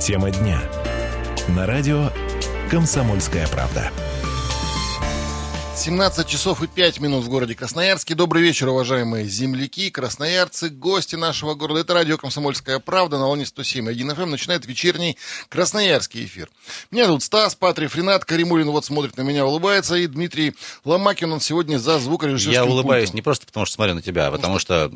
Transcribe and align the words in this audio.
Тема 0.00 0.30
дня. 0.30 0.62
На 1.48 1.66
радио 1.66 2.10
«Комсомольская 2.70 3.46
правда». 3.48 3.92
17 5.76 6.26
часов 6.26 6.62
и 6.62 6.66
5 6.66 7.00
минут 7.00 7.24
в 7.24 7.28
городе 7.28 7.54
Красноярске. 7.54 8.14
Добрый 8.14 8.42
вечер, 8.42 8.68
уважаемые 8.68 9.26
земляки, 9.26 9.90
красноярцы, 9.90 10.70
гости 10.70 11.16
нашего 11.16 11.54
города. 11.54 11.80
Это 11.80 11.92
радио 11.92 12.16
«Комсомольская 12.16 12.78
правда» 12.78 13.18
на 13.18 13.26
волне 13.26 13.44
107.1 13.44 14.16
FM. 14.16 14.24
Начинает 14.24 14.64
вечерний 14.64 15.18
красноярский 15.50 16.24
эфир. 16.24 16.48
Меня 16.90 17.04
зовут 17.04 17.22
Стас, 17.22 17.54
Патрик 17.54 17.94
Ренат, 17.94 18.24
Каримулин 18.24 18.70
вот 18.70 18.86
смотрит 18.86 19.18
на 19.18 19.22
меня, 19.22 19.44
улыбается, 19.44 19.96
и 19.96 20.06
Дмитрий 20.06 20.54
Ломакин, 20.86 21.30
он 21.30 21.40
сегодня 21.40 21.76
за 21.76 21.98
звукорежиссерским 21.98 22.54
Я 22.54 22.64
улыбаюсь 22.64 23.10
пультом. 23.10 23.16
не 23.16 23.22
просто 23.22 23.46
потому, 23.46 23.66
что 23.66 23.74
смотрю 23.74 23.94
на 23.96 24.02
тебя, 24.02 24.28
а 24.28 24.30
потому 24.30 24.58
что... 24.58 24.90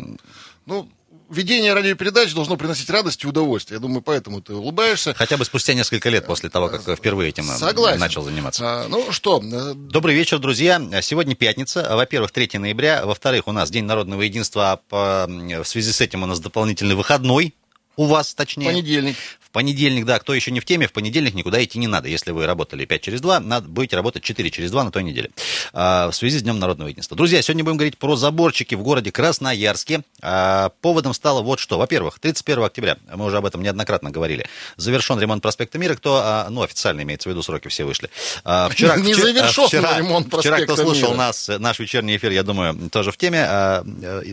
Ну, 0.65 0.89
ведение 1.35 1.75
радиопередач 1.75 2.33
должно 2.35 2.57
приносить 2.57 2.89
радость 2.91 3.25
и 3.25 3.27
удовольствие. 3.27 3.77
Я 3.77 3.81
думаю, 3.81 4.03
поэтому 4.03 4.41
ты 4.41 4.55
улыбаешься. 4.55 5.15
Хотя 5.15 5.37
бы 5.37 5.45
спустя 5.45 5.75
несколько 5.75 6.09
лет 6.09 6.27
после 6.27 6.49
того, 6.49 6.69
как 6.69 6.83
впервые 6.97 7.31
этим 7.31 7.51
э, 7.51 7.57
Согласен. 7.57 8.01
начал 8.01 8.23
заниматься. 8.23 8.65
А, 8.65 8.89
ну 8.89 9.13
что, 9.13 9.43
э, 9.43 9.75
Добрый 9.75 10.15
вечер, 10.15 10.39
друзья. 10.39 10.81
Сегодня 11.03 11.35
пятница. 11.35 11.87
Во-первых, 11.95 12.31
3 12.31 12.59
ноября. 12.59 13.05
Во-вторых, 13.05 13.49
у 13.49 13.53
нас 13.53 13.71
День 13.71 13.85
народного 13.85 14.23
единства. 14.23 14.81
В 14.91 15.65
связи 15.65 15.93
с 15.93 16.01
этим 16.01 16.23
у 16.23 16.27
нас 16.27 16.41
дополнительный 16.41 16.95
выходной. 16.95 17.55
У 17.97 18.07
вас, 18.07 18.35
точнее. 18.35 18.67
понедельник. 18.67 19.17
В 19.41 19.51
понедельник, 19.55 20.05
да, 20.05 20.19
кто 20.19 20.35
еще 20.35 20.51
не 20.51 20.59
в 20.59 20.65
теме, 20.65 20.89
в 20.89 20.93
понедельник 20.93 21.35
никуда 21.35 21.63
идти 21.63 21.79
не 21.79 21.87
надо. 21.87 22.09
Если 22.09 22.33
вы 22.33 22.45
работали 22.45 22.85
5 22.85 23.01
через 23.03 23.21
2, 23.21 23.39
надо, 23.39 23.69
будете 23.69 23.95
работать 23.95 24.25
4 24.25 24.51
через 24.51 24.73
2 24.73 24.83
на 24.85 24.91
той 24.91 25.05
неделе. 25.05 25.31
А, 25.73 26.11
в 26.11 26.17
связи 26.17 26.39
с 26.41 26.43
Днем 26.43 26.59
народного 26.59 26.89
единства. 26.89 27.17
Друзья, 27.17 27.41
сегодня 27.41 27.63
будем 27.63 27.77
говорить 27.77 27.97
про 27.97 28.17
заборчики 28.17 28.75
в 28.75 28.83
городе 28.83 29.13
Красноярске. 29.13 30.03
А, 30.21 30.71
поводом 30.81 31.15
стало 31.15 31.43
вот 31.43 31.61
что. 31.61 31.79
Во-первых, 31.79 32.19
31 32.19 32.65
октября, 32.65 32.97
мы 33.15 33.27
уже 33.27 33.37
об 33.37 33.47
этом 33.47 33.63
неоднократно 33.63 34.11
говорили, 34.11 34.47
завершен 34.77 35.21
ремонт 35.21 35.41
проспекта 35.41 35.79
Мира. 35.79 35.95
Кто, 35.95 36.21
а, 36.25 36.49
ну, 36.51 36.63
официально 36.63 37.03
имеется 37.03 37.29
в 37.29 37.33
виду, 37.33 37.45
сроки 37.45 37.69
все 37.69 37.85
вышли. 37.85 38.11
А, 38.45 38.69
вчера, 38.73 38.97
Не 38.97 39.15
завершен 39.15 39.69
вчера- 39.69 39.99
ремонт 39.99 40.27
Вчера, 40.27 40.57
кто 40.57 40.67
проспекта 40.67 40.77
слушал 40.83 41.11
Мира. 41.11 41.19
нас, 41.19 41.49
наш 41.61 41.79
вечерний 41.79 42.17
эфир, 42.17 42.33
я 42.33 42.43
думаю, 42.43 42.91
тоже 42.91 43.13
в 43.13 43.17
теме. 43.17 43.45
А, 43.49 43.85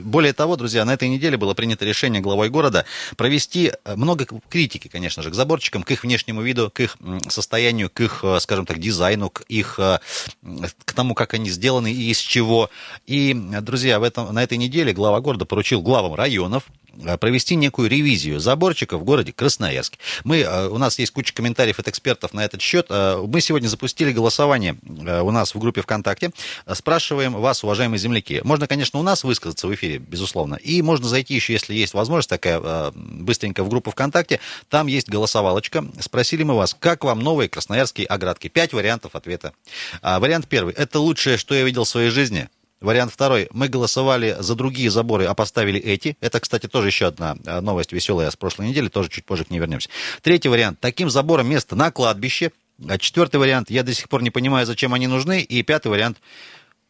Более 0.02 0.34
того, 0.34 0.56
друзья, 0.56 0.84
на 0.84 0.96
этой 0.96 1.10
неделе 1.10 1.38
было 1.38 1.54
принято 1.54 1.86
решение 1.86 2.22
главой 2.24 2.50
города 2.50 2.86
провести 3.18 3.51
э, 3.56 3.96
много 3.96 4.26
критики, 4.50 4.88
конечно 4.88 5.24
же, 5.24 5.32
к 5.32 5.34
заборчикам, 5.34 5.84
к 5.84 5.92
их 5.92 6.04
внешнему 6.04 6.42
виду, 6.42 6.70
к 6.70 6.80
их 6.80 6.98
состоянию, 7.28 7.90
к 7.90 8.00
их, 8.02 8.24
э, 8.24 8.40
скажем 8.40 8.66
так, 8.66 8.80
дизайну, 8.80 9.30
к 9.30 9.42
их, 9.48 9.80
э, 9.80 10.00
к 10.86 10.94
тому, 10.94 11.14
как 11.14 11.34
они 11.34 11.50
сделаны 11.50 11.92
и 11.92 12.12
из 12.12 12.20
чего. 12.20 12.70
И, 13.08 13.34
друзья, 13.34 14.00
в 14.00 14.04
этом, 14.04 14.34
на 14.34 14.44
этой 14.44 14.58
неделе 14.58 14.94
глава 14.94 15.22
города 15.22 15.46
поручил 15.46 15.82
главам 15.82 16.16
районов 16.16 16.64
провести 17.20 17.56
некую 17.56 17.90
ревизию 17.90 18.40
заборчиков 18.40 19.02
в 19.02 19.04
городе 19.04 19.32
Красноярске. 19.34 19.98
Мы, 20.24 20.40
э, 20.40 20.68
у 20.68 20.78
нас 20.78 21.00
есть 21.00 21.12
куча 21.12 21.34
комментариев 21.34 21.80
от 21.80 21.88
экспертов 21.88 22.34
на 22.34 22.44
этот 22.44 22.62
счет. 22.62 22.88
Э, 22.90 23.24
Мы 23.26 23.42
сегодня 23.42 23.68
запустили 23.68 24.12
голосование 24.12 24.78
э, 24.84 25.22
у 25.22 25.32
нас 25.32 25.56
в 25.56 25.60
группе 25.60 25.82
ВКонтакте. 25.82 26.32
Э, 26.66 26.76
Спрашиваем 26.76 27.34
вас, 27.34 27.64
уважаемые 27.64 28.00
земляки. 28.00 28.42
Можно, 28.44 28.68
конечно, 28.68 29.00
у 29.00 29.04
нас 29.04 29.24
высказаться 29.24 29.68
в 29.68 29.74
эфире, 29.74 29.98
безусловно. 29.98 30.56
И 30.56 30.82
можно 30.82 31.08
зайти 31.08 31.34
еще, 31.34 31.54
если 31.54 31.74
есть 31.74 31.94
возможность 31.94 32.30
такая, 32.30 32.60
э, 32.62 32.92
быстренько 32.96 33.64
в 33.64 33.70
группу 33.70 33.92
ВКонтакте. 33.92 34.40
Там 34.70 34.88
есть 34.88 35.10
голосовалочка. 35.10 35.86
Спросили 36.00 36.44
мы 36.44 36.56
вас, 36.56 36.76
как 36.78 37.04
вам 37.04 37.20
новые 37.20 37.50
красноярские 37.50 38.08
оградки? 38.08 38.48
Пять 38.48 38.74
вариантов 38.74 39.16
ответа. 39.16 39.54
А, 40.02 40.20
Вариант 40.20 40.48
первый. 40.48 40.74
Это 40.74 41.00
лучшее, 41.00 41.38
что 41.38 41.56
я 41.56 41.64
видел 41.64 41.84
в 41.84 41.90
своей 41.90 42.10
жизни. 42.10 42.50
Вариант 42.82 43.14
второй. 43.14 43.48
Мы 43.54 43.68
голосовали 43.68 44.36
за 44.40 44.56
другие 44.56 44.90
заборы, 44.90 45.26
а 45.26 45.36
поставили 45.36 45.80
эти. 45.80 46.18
Это, 46.20 46.40
кстати, 46.40 46.68
тоже 46.68 46.88
еще 46.88 47.06
одна 47.06 47.38
э, 47.46 47.62
новость 47.62 47.92
веселая 47.92 48.32
с 48.32 48.36
прошлой 48.36 48.70
недели. 48.70 48.88
Тоже 48.88 49.10
чуть 49.10 49.24
позже 49.24 49.46
к 49.46 49.52
ней 49.52 49.60
вернемся. 49.60 49.88
Третий 50.24 50.50
вариант. 50.50 50.80
Таким 50.80 51.12
забором 51.12 51.48
место 51.48 51.76
на 51.76 51.92
кладбище. 51.92 52.52
А 52.90 52.98
Четвертый 52.98 53.40
вариант. 53.40 53.70
Я 53.70 53.84
до 53.84 53.94
сих 53.94 54.10
пор 54.10 54.24
не 54.24 54.32
понимаю, 54.32 54.66
зачем 54.66 54.96
они 54.96 55.06
нужны. 55.06 55.42
И 55.42 55.62
пятый 55.62 55.90
вариант. 55.90 56.18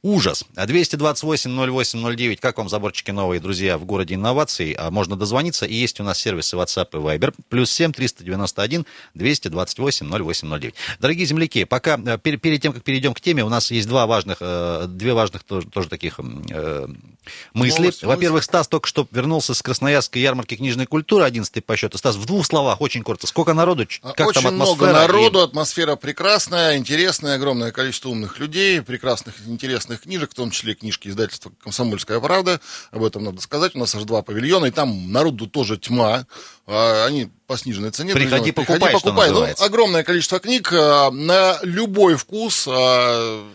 Ужас. 0.04 0.46
А 0.56 0.66
228-08-09. 0.66 2.38
Как 2.38 2.58
вам 2.58 2.70
заборчики 2.70 3.12
новые, 3.12 3.40
друзья, 3.40 3.78
в 3.78 3.86
городе 3.86 4.16
инноваций? 4.16 4.72
А 4.72 4.90
Можно 4.90 5.16
дозвониться. 5.16 5.68
И 5.68 5.76
есть 5.76 6.00
у 6.00 6.04
нас 6.04 6.18
сервисы 6.18 6.56
WhatsApp 6.56 6.88
и 6.94 6.96
Viber. 6.96 7.36
Плюс 7.50 7.70
7 7.72 7.92
391 7.92 8.86
228 9.14 10.10
0809. 10.10 10.74
Дорогие 11.00 11.26
земляки, 11.28 11.66
пока 11.66 11.96
э, 11.96 12.18
пер- 12.18 12.38
перед 12.38 12.62
тем, 12.62 12.74
как 12.74 12.84
перейдем 12.84 13.14
к 13.14 13.22
теме, 13.22 13.44
у 13.46 13.50
нас 13.50 13.70
есть 13.70 13.88
два 13.88 14.08
важных, 14.08 14.38
э, 14.40 14.86
две 14.88 15.14
важных 15.14 15.44
тоже, 15.44 15.68
тоже 15.68 15.88
таких 15.88 16.20
э, 16.20 16.88
мысли. 17.54 17.94
Во-первых, 18.06 18.44
Стас 18.44 18.68
только 18.68 18.88
что 18.88 19.08
вернулся 19.12 19.54
с 19.54 19.62
Красноярской 19.62 20.22
ярмарки 20.22 20.56
книжной 20.56 20.86
культуры, 20.88 21.24
11 21.26 21.64
по 21.66 21.76
счету. 21.78 21.98
Стас, 21.98 22.16
в 22.16 22.26
двух 22.26 22.46
словах, 22.46 22.82
очень 22.82 23.04
коротко. 23.04 23.28
Сколько 23.28 23.54
народу? 23.54 23.88
Как 24.16 24.28
Очень 24.28 24.42
там 24.44 24.56
много 24.56 24.72
атмосфера? 24.90 24.94
народу, 25.08 25.40
И- 25.40 25.44
атмосфера 25.44 25.96
прекрасная, 25.96 26.78
интересная, 26.78 27.36
огромное 27.36 27.72
количество 27.72 28.10
умных 28.10 28.40
людей, 28.40 28.82
прекрасных, 28.82 29.36
интересных 29.46 30.02
книжек, 30.02 30.32
в 30.32 30.34
том 30.36 30.52
числе 30.52 30.74
книжки 30.76 31.08
издательства 31.10 31.52
«Комсомольская 31.64 32.20
правда». 32.20 32.60
Об 32.92 33.04
этом 33.04 33.24
надо 33.24 33.42
сказать. 33.42 33.76
У 33.76 33.80
нас 33.80 33.94
аж 33.96 34.04
два 34.04 34.22
павильона, 34.24 34.66
и 34.66 34.72
там 34.72 35.12
народу 35.12 35.48
тоже 35.48 35.78
тьма. 35.78 36.26
А, 36.68 37.06
Они 37.06 37.30
по 37.48 37.58
сниженной 37.58 37.92
цене. 37.92 38.14
Приходи, 38.14 38.52
друзья 38.52 38.54
мои. 38.56 38.66
покупай, 38.66 38.90
что 38.98 39.00
покупай. 39.14 39.32
Ну, 39.32 39.66
огромное 39.66 40.04
количество 40.04 40.40
книг 40.40 40.72
а, 40.74 41.12
на 41.12 41.60
любой 41.64 42.16
вкус. 42.16 42.66
а, 42.68 43.46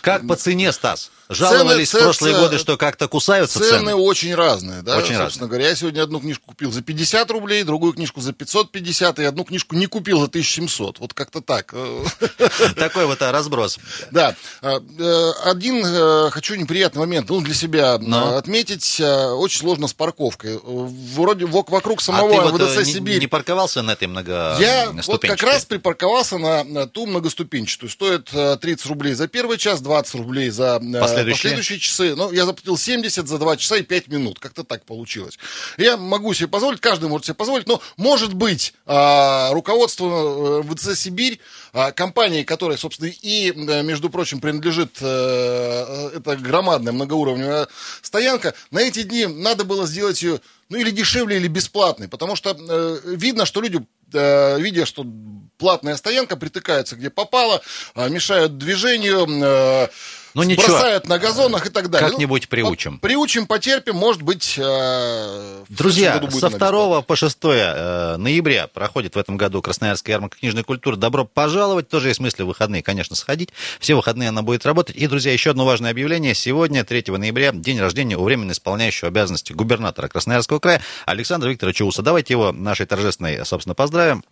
Как 0.00 0.26
по 0.26 0.36
цене, 0.36 0.72
Стас? 0.72 1.10
Жаловались 1.34 1.90
Цены- 1.90 2.00
в 2.00 2.04
прошлые 2.04 2.34
ц- 2.34 2.40
годы, 2.40 2.58
что 2.58 2.76
как-то 2.76 3.08
кусаются 3.08 3.58
Цены, 3.58 3.70
цены. 3.78 3.94
очень 3.94 4.34
разные, 4.34 4.82
да, 4.82 4.96
Очень 4.96 5.16
собственно 5.16 5.24
разные. 5.24 5.48
говоря. 5.48 5.68
Я 5.68 5.74
сегодня 5.74 6.02
одну 6.02 6.20
книжку 6.20 6.46
купил 6.46 6.72
за 6.72 6.82
50 6.82 7.30
рублей, 7.30 7.62
другую 7.64 7.92
книжку 7.92 8.20
за 8.20 8.32
550, 8.32 9.18
и 9.18 9.24
одну 9.24 9.44
книжку 9.44 9.74
не 9.76 9.86
купил 9.86 10.20
за 10.20 10.28
1700. 10.28 10.98
Вот 10.98 11.14
как-то 11.14 11.40
так. 11.40 11.72
Э, 11.74 12.04
Такой 12.76 13.06
вот 13.06 13.20
а, 13.22 13.32
разброс. 13.32 13.78
Да. 14.10 14.34
А, 14.60 14.78
э, 14.98 15.32
Один 15.44 15.84
э, 15.84 16.30
хочу 16.30 16.54
неприятный 16.54 17.00
момент, 17.00 17.28
ну, 17.28 17.40
для 17.40 17.54
себя 17.54 17.98
Но. 17.98 18.32
э, 18.34 18.36
отметить. 18.38 18.98
э, 19.00 19.26
Очень 19.32 19.60
сложно 19.60 19.88
с 19.88 19.94
парковкой. 19.94 20.56
Э, 20.56 20.58
Вроде 20.62 21.44
вок- 21.46 21.70
вокруг 21.70 22.00
а 22.00 22.02
самого 22.02 22.40
вот 22.50 22.60
ВДЦ 22.60 22.76
э, 22.78 22.84
не, 22.84 22.92
Сибирь. 22.92 23.20
не 23.20 23.26
парковался 23.26 23.82
на 23.82 23.92
этой 23.92 24.08
много 24.08 24.56
Я 24.60 24.92
вот 25.06 25.22
как 25.22 25.42
раз 25.42 25.64
припарковался 25.64 26.38
на, 26.38 26.86
ту 26.86 27.06
многоступенчатую. 27.06 27.90
Стоит 27.90 28.28
э, 28.32 28.56
30 28.60 28.86
рублей 28.86 29.14
за 29.14 29.28
первый 29.28 29.58
час, 29.58 29.80
20 29.80 30.14
рублей 30.16 30.50
за 30.50 30.76
э, 30.82 31.00
Последующие? 31.30 31.50
последующие 31.50 31.78
часы. 31.78 32.14
Ну, 32.14 32.32
я 32.32 32.44
заплатил 32.44 32.76
70 32.76 33.28
за 33.28 33.38
2 33.38 33.56
часа 33.56 33.76
и 33.76 33.82
5 33.82 34.08
минут. 34.08 34.38
Как-то 34.38 34.64
так 34.64 34.84
получилось. 34.84 35.38
Я 35.78 35.96
могу 35.96 36.34
себе 36.34 36.48
позволить, 36.48 36.80
каждый 36.80 37.08
может 37.08 37.26
себе 37.26 37.34
позволить, 37.34 37.66
но, 37.66 37.80
может 37.96 38.34
быть, 38.34 38.74
а, 38.86 39.52
руководство 39.52 40.62
э, 40.62 40.74
ВЦ 40.74 40.98
«Сибирь», 40.98 41.40
а, 41.72 41.90
компании, 41.90 42.42
которая, 42.42 42.76
собственно, 42.76 43.08
и, 43.08 43.50
э, 43.50 43.82
между 43.82 44.10
прочим, 44.10 44.40
принадлежит, 44.40 44.98
э, 45.00 46.10
это 46.16 46.36
громадная 46.36 46.92
многоуровневая 46.92 47.66
стоянка, 48.02 48.54
на 48.70 48.80
эти 48.80 49.02
дни 49.02 49.26
надо 49.26 49.64
было 49.64 49.86
сделать 49.86 50.22
ее, 50.22 50.40
ну, 50.68 50.76
или 50.76 50.90
дешевле, 50.90 51.36
или 51.36 51.48
бесплатной, 51.48 52.08
потому 52.08 52.36
что 52.36 52.56
э, 52.58 52.98
видно, 53.04 53.46
что 53.46 53.60
люди 53.60 53.80
видя, 54.14 54.84
что 54.84 55.06
платная 55.56 55.96
стоянка 55.96 56.36
притыкается 56.36 56.96
где 56.96 57.08
попало, 57.08 57.62
а, 57.94 58.10
мешают 58.10 58.58
движению, 58.58 59.88
Ну, 60.34 60.42
ничего. 60.44 60.66
бросают 60.68 61.08
на 61.08 61.18
газонах 61.18 61.66
и 61.66 61.70
так 61.70 61.90
далее. 61.90 62.08
Как-нибудь 62.08 62.42
Ну, 62.44 62.48
приучим. 62.48 62.98
по- 62.98 63.06
Приучим, 63.06 63.46
потерпим, 63.46 63.96
может 63.96 64.22
быть, 64.22 64.54
э, 64.58 65.64
Друзья, 65.68 66.20
со 66.30 66.46
она 66.46 66.58
2 66.58 67.02
по 67.02 67.16
6 67.16 67.38
э, 67.44 68.16
ноября 68.16 68.66
проходит 68.68 69.14
в 69.14 69.18
этом 69.18 69.36
году 69.36 69.60
Красноярская 69.62 70.14
ярмарка 70.14 70.38
книжной 70.38 70.62
культуры. 70.64 70.96
Добро 70.96 71.24
пожаловать. 71.24 71.88
Тоже 71.88 72.08
есть 72.08 72.20
мысли 72.20 72.42
в 72.42 72.46
выходные, 72.46 72.82
конечно, 72.82 73.16
сходить. 73.16 73.50
Все 73.80 73.94
выходные 73.94 74.30
она 74.30 74.42
будет 74.42 74.64
работать. 74.64 74.96
И, 74.96 75.06
друзья, 75.06 75.32
еще 75.32 75.50
одно 75.50 75.64
важное 75.64 75.90
объявление. 75.90 76.34
Сегодня, 76.34 76.84
3 76.84 77.18
ноября, 77.18 77.52
день 77.52 77.78
рождения 77.80 78.16
у 78.16 78.24
временно 78.24 78.52
исполняющего 78.52 79.08
обязанности 79.08 79.52
губернатора 79.52 80.08
Красноярского 80.08 80.58
края 80.58 80.80
Александра 81.06 81.48
Викторовича 81.50 81.84
Уса. 81.84 82.02
Давайте 82.02 82.34
его 82.34 82.52
нашей 82.52 82.86
торжественной, 82.86 83.44
собственно, 83.44 83.74
поздравим. 83.74 84.24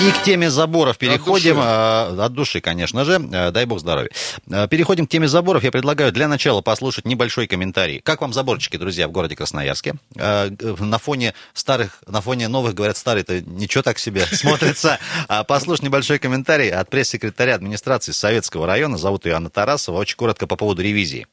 И 0.00 0.10
к 0.10 0.22
теме 0.24 0.50
заборов 0.50 0.98
переходим. 0.98 1.54
души. 1.56 1.66
э, 1.66 2.20
От 2.24 2.32
души, 2.34 2.60
конечно 2.60 3.04
же. 3.04 3.20
Э, 3.32 3.50
Дай 3.52 3.64
бог 3.64 3.78
здоровья. 3.78 4.10
Э, 4.50 4.66
Переходим 4.68 5.06
к 5.06 5.10
теме 5.10 5.28
заборов. 5.28 5.62
Я 5.62 5.70
предлагаю 5.70 6.12
для 6.12 6.26
начала 6.28 6.60
послушать 6.62 7.04
небольшой 7.06 7.46
комментарий. 7.46 8.00
Как 8.00 8.20
вам 8.20 8.32
заборчики, 8.32 8.76
друзья, 8.76 9.06
в 9.08 9.12
городе 9.12 9.36
Красноярске? 9.36 9.94
На 10.16 10.98
фоне 10.98 11.32
старых, 11.54 12.02
на 12.06 12.20
фоне 12.20 12.48
новых, 12.48 12.74
говорят, 12.74 12.96
старые-то 12.96 13.40
ничего 13.42 13.82
так 13.82 13.98
себе 13.98 14.26
смотрится. 14.32 14.98
Послушать 15.46 15.84
небольшой 15.84 16.18
комментарий 16.18 16.70
от 16.70 16.90
пресс-секретаря 16.90 17.54
администрации 17.54 18.12
Советского 18.12 18.66
района. 18.66 18.98
Зовут 18.98 19.24
ее 19.26 19.34
Анна 19.34 19.48
Тарасова. 19.48 19.98
Очень 19.98 20.16
коротко 20.16 20.46
по 20.46 20.56
поводу 20.56 20.82
ревизии. 20.82 21.26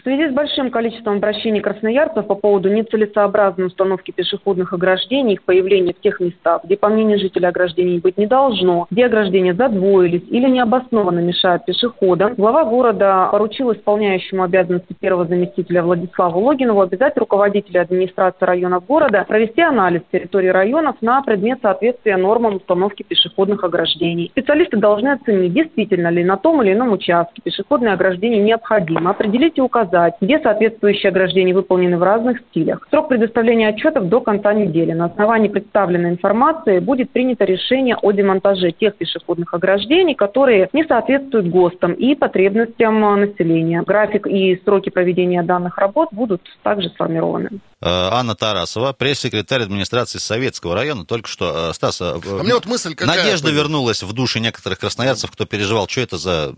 В 0.00 0.02
связи 0.02 0.30
с 0.30 0.32
большим 0.32 0.70
количеством 0.70 1.16
обращений 1.16 1.60
красноярцев 1.60 2.26
по 2.26 2.34
поводу 2.34 2.70
нецелесообразной 2.70 3.66
установки 3.66 4.12
пешеходных 4.12 4.72
ограждений, 4.72 5.34
их 5.34 5.42
появления 5.42 5.92
в 5.92 6.00
тех 6.00 6.20
местах, 6.20 6.62
где, 6.64 6.78
по 6.78 6.88
мнению 6.88 7.18
жителей, 7.18 7.48
ограждений 7.48 7.98
быть 7.98 8.16
не 8.16 8.26
должно, 8.26 8.86
где 8.90 9.04
ограждения 9.04 9.52
задвоились 9.52 10.22
или 10.30 10.48
необоснованно 10.48 11.18
мешают 11.18 11.66
пешеходам, 11.66 12.32
глава 12.34 12.64
города 12.64 13.28
поручил 13.30 13.74
исполняющему 13.74 14.42
обязанности 14.42 14.96
первого 14.98 15.26
заместителя 15.26 15.82
Владиславу 15.82 16.40
Логинову 16.40 16.80
обязать 16.80 17.18
руководителя 17.18 17.82
администрации 17.82 18.46
районов 18.46 18.86
города 18.86 19.26
провести 19.28 19.60
анализ 19.60 20.00
территории 20.10 20.48
районов 20.48 20.96
на 21.02 21.20
предмет 21.20 21.58
соответствия 21.60 22.16
нормам 22.16 22.56
установки 22.56 23.02
пешеходных 23.02 23.64
ограждений. 23.64 24.30
Специалисты 24.30 24.78
должны 24.78 25.08
оценить, 25.08 25.52
действительно 25.52 26.08
ли 26.08 26.24
на 26.24 26.38
том 26.38 26.62
или 26.62 26.72
ином 26.72 26.92
участке 26.92 27.42
пешеходное 27.42 27.92
ограждение 27.92 28.42
необходимо, 28.42 29.10
определить 29.10 29.58
и 29.58 29.60
указать 29.60 29.89
указать, 29.90 30.14
где 30.20 30.38
соответствующие 30.40 31.10
ограждения 31.10 31.54
выполнены 31.54 31.98
в 31.98 32.02
разных 32.02 32.38
стилях. 32.50 32.86
Срок 32.90 33.08
предоставления 33.08 33.68
отчетов 33.68 34.08
до 34.08 34.20
конца 34.20 34.52
недели. 34.52 34.92
На 34.92 35.06
основании 35.06 35.48
представленной 35.48 36.10
информации 36.10 36.78
будет 36.78 37.10
принято 37.10 37.44
решение 37.44 37.96
о 37.96 38.12
демонтаже 38.12 38.72
тех 38.72 38.96
пешеходных 38.96 39.52
ограждений, 39.54 40.14
которые 40.14 40.68
не 40.72 40.84
соответствуют 40.84 41.48
ГОСТам 41.48 41.92
и 41.92 42.14
потребностям 42.14 43.00
населения. 43.00 43.82
График 43.82 44.26
и 44.26 44.60
сроки 44.64 44.90
проведения 44.90 45.42
данных 45.42 45.78
работ 45.78 46.08
будут 46.12 46.42
также 46.62 46.88
сформированы. 46.90 47.48
Э, 47.82 47.88
Анна 48.12 48.34
Тарасова, 48.34 48.92
пресс-секретарь 48.92 49.62
администрации 49.62 50.18
Советского 50.18 50.74
района, 50.74 51.04
только 51.04 51.28
что, 51.28 51.70
э, 51.70 51.74
Стас, 51.74 52.00
э, 52.00 52.04
а 52.04 52.42
мне 52.42 52.54
вот 52.54 52.66
мысль 52.66 52.94
какая 52.94 53.24
надежда 53.24 53.50
вернулась 53.50 54.02
в 54.02 54.12
души 54.12 54.40
некоторых 54.40 54.78
красноярцев, 54.78 55.30
кто 55.30 55.46
переживал, 55.46 55.88
что 55.88 56.00
это 56.02 56.18
за 56.18 56.54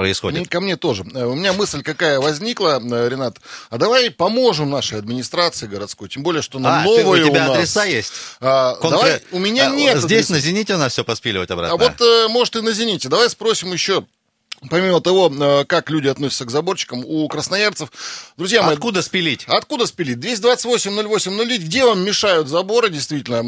происходит. 0.00 0.48
Ко 0.48 0.60
мне 0.60 0.76
тоже. 0.76 1.04
Э, 1.14 1.26
у 1.26 1.34
меня 1.34 1.52
мысль 1.52 1.82
какая 1.82 2.20
возникла, 2.20 2.80
э, 2.82 3.08
Ренат. 3.10 3.36
А 3.68 3.76
давай 3.76 4.10
поможем 4.10 4.70
нашей 4.70 4.98
администрации 4.98 5.66
городской, 5.66 6.08
тем 6.08 6.22
более, 6.22 6.40
что 6.40 6.58
на 6.58 6.80
а, 6.80 6.84
новые 6.84 7.24
у 7.24 7.28
тебя 7.28 7.44
у 7.44 7.48
нас. 7.48 7.56
адреса 7.56 7.84
есть? 7.84 8.12
А, 8.40 8.76
Конкрет... 8.76 8.90
давай, 8.90 9.22
у 9.32 9.38
меня 9.38 9.70
а, 9.70 9.74
нет. 9.74 9.98
Здесь 9.98 10.30
адреса. 10.30 10.32
на 10.32 10.40
«Зените» 10.40 10.74
у 10.74 10.78
нас 10.78 10.92
все 10.92 11.04
поспиливать 11.04 11.50
обратно. 11.50 11.74
А 11.74 11.76
вот, 11.76 12.00
э, 12.00 12.28
может, 12.28 12.56
и 12.56 12.62
на 12.62 12.72
«Зените». 12.72 13.10
Давай 13.10 13.28
спросим 13.28 13.74
еще 13.74 14.06
Помимо 14.68 15.00
того, 15.00 15.32
э, 15.32 15.64
как 15.64 15.88
люди 15.88 16.08
относятся 16.08 16.44
к 16.44 16.50
заборчикам, 16.50 17.02
у 17.06 17.26
красноярцев, 17.28 17.90
друзья 18.36 18.62
мои... 18.62 18.74
Откуда 18.74 19.00
спилить? 19.00 19.44
Откуда 19.46 19.86
спилить? 19.86 20.18
228-08-09, 20.18 21.58
где 21.58 21.86
вам 21.86 22.04
мешают 22.04 22.48
заборы, 22.48 22.90
действительно? 22.90 23.38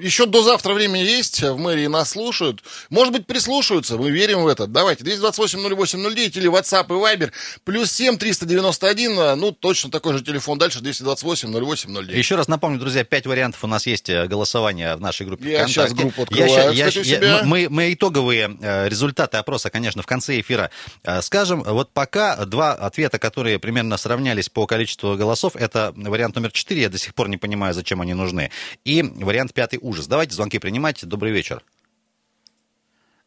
Еще 0.00 0.26
до 0.26 0.42
завтра 0.42 0.74
время 0.74 1.04
есть, 1.04 1.40
в 1.42 1.56
мэрии 1.56 1.86
нас 1.86 2.10
слушают. 2.10 2.64
Может 2.88 3.12
быть, 3.12 3.26
прислушаются, 3.26 3.96
мы 3.96 4.10
верим 4.10 4.42
в 4.42 4.48
это. 4.48 4.66
Давайте, 4.66 5.04
228-08-09 5.04 6.36
или 6.36 6.50
WhatsApp 6.50 6.86
и 6.86 7.16
Viber, 7.16 7.30
плюс 7.62 7.92
7 7.92 8.18
391, 8.18 9.18
э, 9.18 9.34
ну, 9.36 9.52
точно 9.52 9.92
такой 9.92 10.14
же 10.14 10.24
телефон 10.24 10.58
дальше, 10.58 10.80
228-08-09. 10.80 12.12
Еще 12.12 12.34
раз 12.34 12.48
напомню, 12.48 12.80
друзья, 12.80 13.04
5 13.04 13.26
вариантов 13.28 13.62
у 13.62 13.68
нас 13.68 13.86
есть 13.86 14.08
э, 14.08 14.26
голосования 14.26 14.96
в 14.96 15.00
нашей 15.00 15.26
группе 15.26 15.44
Я 15.48 15.58
ВКонтакте. 15.58 15.72
сейчас 15.72 15.92
группу 15.92 16.22
открываю, 16.22 16.72
я, 16.72 16.88
я, 16.88 17.02
я, 17.02 17.42
мы, 17.44 17.68
мы 17.70 17.92
итоговые 17.92 18.58
результаты 18.88 19.36
опроса, 19.36 19.70
конечно, 19.70 20.02
в 20.02 20.06
конце 20.06 20.39
эфира 20.40 20.70
э, 21.04 21.20
скажем. 21.22 21.62
Вот 21.62 21.90
пока 21.92 22.44
два 22.46 22.72
ответа, 22.72 23.18
которые 23.18 23.58
примерно 23.58 23.96
сравнялись 23.96 24.48
по 24.48 24.66
количеству 24.66 25.16
голосов, 25.16 25.56
это 25.56 25.92
вариант 25.96 26.34
номер 26.36 26.52
четыре, 26.52 26.82
я 26.82 26.88
до 26.88 26.98
сих 26.98 27.14
пор 27.14 27.28
не 27.28 27.36
понимаю, 27.36 27.74
зачем 27.74 28.00
они 28.00 28.14
нужны, 28.14 28.50
и 28.84 29.02
вариант 29.02 29.54
пятый 29.54 29.78
ужас. 29.82 30.06
Давайте 30.06 30.34
звонки 30.34 30.58
принимать. 30.58 31.04
Добрый 31.06 31.32
вечер. 31.32 31.62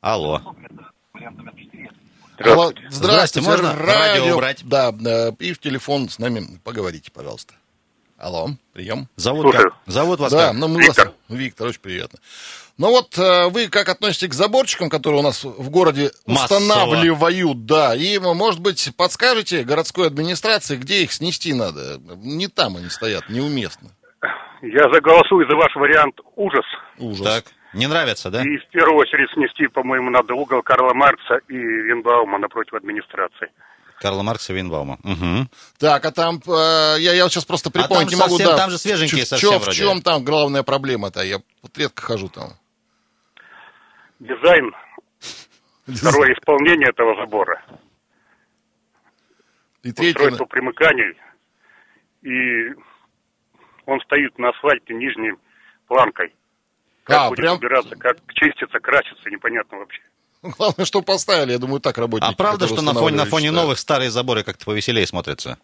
Алло. 0.01 0.55
Алло, 2.39 2.73
здравствуйте, 2.89 3.47
можно 3.47 3.73
радио, 3.75 3.85
радио 4.21 4.35
убрать? 4.35 4.61
Да, 4.67 4.89
и 5.39 5.53
в 5.53 5.59
телефон 5.59 6.09
с 6.09 6.19
нами 6.19 6.59
поговорите, 6.63 7.11
пожалуйста. 7.11 7.53
Алло, 8.17 8.51
прием. 8.73 9.07
Зовут, 9.17 9.51
как? 9.53 9.75
Зовут 9.85 10.19
вас 10.19 10.31
Да, 10.31 10.47
как? 10.47 10.55
ну 10.55 10.67
мы 10.67 10.81
Виктор. 10.81 11.07
вас... 11.07 11.15
Виктор, 11.29 11.67
очень 11.67 11.79
приятно. 11.79 12.19
Ну 12.77 12.89
вот 12.89 13.17
э, 13.19 13.49
вы 13.49 13.67
как 13.67 13.87
относитесь 13.89 14.29
к 14.29 14.33
заборчикам, 14.33 14.89
которые 14.89 15.19
у 15.19 15.23
нас 15.23 15.43
в 15.43 15.69
городе 15.69 16.11
Массово. 16.25 16.57
устанавливают, 16.57 17.65
да, 17.65 17.95
и, 17.95 18.17
может 18.17 18.61
быть, 18.61 18.91
подскажете 18.97 19.63
городской 19.63 20.07
администрации, 20.07 20.77
где 20.77 21.03
их 21.03 21.11
снести 21.11 21.53
надо? 21.53 21.99
Не 22.17 22.47
там 22.47 22.77
они 22.77 22.89
стоят, 22.89 23.29
неуместно. 23.29 23.91
Я 24.63 24.91
заголосую 24.91 25.47
за 25.47 25.55
ваш 25.55 25.75
вариант 25.75 26.15
ужас. 26.35 26.65
Ужас. 26.97 27.25
Так. 27.25 27.45
Не 27.73 27.87
нравится, 27.87 28.29
да? 28.29 28.41
И 28.41 28.57
в 28.57 28.67
первую 28.71 28.97
очередь 28.97 29.29
снести, 29.33 29.67
по-моему, 29.67 30.11
надо 30.11 30.33
угол 30.35 30.61
Карла 30.61 30.93
Маркса 30.93 31.39
и 31.47 31.55
Винбаума 31.55 32.37
напротив 32.37 32.75
администрации. 32.75 33.49
Карла 33.99 34.21
Маркса 34.21 34.53
и 34.53 34.55
Винбаума. 34.55 34.99
Угу. 35.03 35.47
Так, 35.79 36.05
а 36.05 36.11
там, 36.11 36.39
э, 36.45 36.95
я, 36.99 37.13
я 37.13 37.29
сейчас 37.29 37.45
просто 37.45 37.71
припомнить 37.71 38.09
а 38.09 38.15
не 38.15 38.15
совсем, 38.15 38.37
могу, 38.37 38.51
да. 38.51 38.57
Там 38.57 38.69
же 38.69 38.77
свеженькие 38.77 39.25
в, 39.25 39.27
совсем 39.27 39.59
вроде. 39.59 39.71
В 39.71 39.73
чем 39.73 40.01
там 40.01 40.23
главная 40.23 40.61
проблема-то? 40.61 41.23
Я 41.23 41.39
вот 41.61 41.77
редко 41.77 42.01
хожу 42.03 42.29
там. 42.29 42.53
Дизайн. 44.23 44.73
Второе 45.85 46.33
исполнение 46.33 46.89
этого 46.89 47.15
забора. 47.15 47.61
И 49.83 49.91
третье... 49.91 50.17
Устройство 50.17 50.45
примыканий. 50.45 51.17
И 52.21 52.73
он 53.85 53.99
стоит 54.01 54.37
на 54.39 54.49
асфальте 54.49 54.93
нижней 54.93 55.33
планкой. 55.87 56.33
Как 57.03 57.17
а, 57.17 57.29
будет 57.29 57.37
прям... 57.37 57.57
убираться, 57.57 57.95
как 57.97 58.17
чиститься, 58.33 58.79
краситься, 58.79 59.29
непонятно 59.29 59.79
вообще. 59.79 60.01
Главное, 60.41 60.85
что 60.85 61.01
поставили, 61.01 61.51
я 61.51 61.59
думаю, 61.59 61.81
так 61.81 61.97
работники. 61.97 62.31
А 62.31 62.35
правда, 62.35 62.67
что 62.67 62.81
на 62.81 62.93
фоне, 62.93 63.17
на 63.17 63.25
фоне 63.25 63.51
новых 63.51 63.77
старые 63.77 64.09
заборы 64.09 64.43
как-то 64.43 64.63
повеселее 64.65 65.05
смотрятся? 65.05 65.59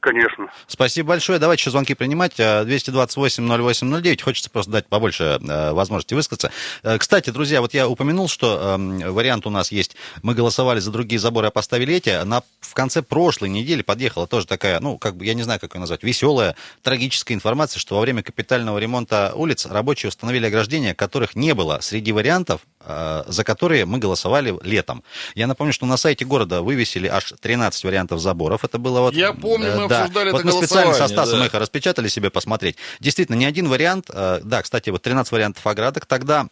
Конечно. 0.00 0.50
Спасибо 0.66 1.10
большое. 1.10 1.38
Давайте 1.38 1.62
еще 1.62 1.70
звонки 1.70 1.94
принимать. 1.94 2.38
228-08-09. 2.38 4.22
Хочется 4.22 4.50
просто 4.50 4.72
дать 4.72 4.86
побольше 4.86 5.38
э, 5.40 5.72
возможности 5.72 6.14
высказаться. 6.14 6.50
Э, 6.82 6.98
кстати, 6.98 7.30
друзья, 7.30 7.60
вот 7.60 7.74
я 7.74 7.88
упомянул, 7.88 8.28
что 8.28 8.76
э, 8.78 9.10
вариант 9.10 9.46
у 9.46 9.50
нас 9.50 9.70
есть. 9.70 9.96
Мы 10.22 10.34
голосовали 10.34 10.80
за 10.80 10.90
другие 10.90 11.18
заборы, 11.18 11.48
а 11.48 11.50
поставили 11.50 11.94
эти. 11.94 12.22
На, 12.24 12.42
в 12.60 12.74
конце 12.74 13.02
прошлой 13.02 13.50
недели 13.50 13.82
подъехала 13.82 14.26
тоже 14.26 14.46
такая, 14.46 14.80
ну, 14.80 14.98
как 14.98 15.16
бы, 15.16 15.24
я 15.24 15.34
не 15.34 15.42
знаю, 15.42 15.60
как 15.60 15.74
ее 15.74 15.80
назвать, 15.80 16.02
веселая, 16.02 16.56
трагическая 16.82 17.34
информация, 17.34 17.80
что 17.80 17.96
во 17.96 18.00
время 18.00 18.22
капитального 18.22 18.78
ремонта 18.78 19.32
улиц 19.34 19.66
рабочие 19.66 20.08
установили 20.08 20.46
ограждения, 20.46 20.94
которых 20.94 21.36
не 21.36 21.54
было 21.54 21.78
среди 21.80 22.12
вариантов, 22.12 22.62
э, 22.77 22.77
за 23.26 23.44
которые 23.44 23.84
мы 23.84 23.98
голосовали 23.98 24.58
летом. 24.62 25.02
Я 25.34 25.46
напомню, 25.46 25.72
что 25.72 25.86
на 25.86 25.96
сайте 25.96 26.24
города 26.24 26.62
вывесили 26.62 27.06
аж 27.06 27.34
13 27.40 27.84
вариантов 27.84 28.20
заборов. 28.20 28.64
Это 28.64 28.78
было 28.78 29.00
вот... 29.00 29.14
Я 29.14 29.32
помню, 29.32 29.76
мы 29.76 29.88
да. 29.88 30.02
обсуждали 30.02 30.30
вот 30.30 30.40
это 30.40 30.46
мы 30.46 30.52
специально 30.52 30.94
со 30.94 31.08
Стасом 31.08 31.40
да. 31.40 31.46
их 31.46 31.54
распечатали 31.54 32.08
себе 32.08 32.30
посмотреть. 32.30 32.76
Действительно, 33.00 33.36
ни 33.36 33.44
один 33.44 33.68
вариант, 33.68 34.10
э, 34.12 34.40
да, 34.42 34.62
кстати, 34.62 34.90
вот 34.90 35.02
13 35.02 35.30
вариантов 35.32 35.66
оградок, 35.66 36.06
тогда 36.06 36.48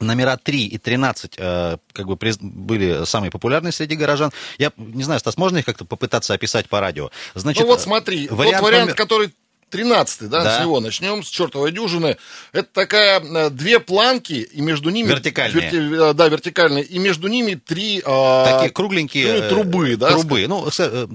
Номера 0.00 0.36
3 0.36 0.66
и 0.66 0.78
13 0.78 1.34
э, 1.38 1.76
как 1.92 2.06
бы 2.06 2.16
были 2.16 3.04
самые 3.04 3.30
популярные 3.30 3.70
среди 3.70 3.94
горожан. 3.94 4.32
Я 4.58 4.72
не 4.76 5.04
знаю, 5.04 5.20
Стас, 5.20 5.36
можно 5.36 5.58
их 5.58 5.64
как-то 5.64 5.84
попытаться 5.84 6.34
описать 6.34 6.68
по 6.68 6.80
радио? 6.80 7.10
Значит, 7.34 7.62
ну 7.62 7.68
вот 7.68 7.80
смотри, 7.80 8.26
вариант 8.28 8.58
тот 8.58 8.66
вариант, 8.66 8.84
номер... 8.86 8.96
который 8.96 9.34
13 9.74 10.28
да, 10.28 10.44
да, 10.44 10.56
с 10.56 10.60
него 10.60 10.78
начнем, 10.78 11.24
с 11.24 11.28
чертовой 11.28 11.72
дюжины. 11.72 12.16
Это 12.52 12.68
такая 12.72 13.18
э, 13.18 13.50
две 13.50 13.80
планки, 13.80 14.34
и 14.34 14.60
между 14.60 14.90
ними... 14.90 15.08
Вертикальные. 15.08 15.62
Верти, 15.62 15.76
э, 15.76 16.12
да, 16.14 16.28
вертикальные. 16.28 16.84
И 16.84 17.00
между 17.00 17.26
ними 17.26 17.54
три... 17.54 17.98
Э, 17.98 18.44
Такие 18.52 18.70
кругленькие... 18.70 19.42
Ну, 19.42 19.48
трубы, 19.48 19.96
да? 19.96 20.10
Трубы. 20.10 20.46
Ну, 20.46 20.68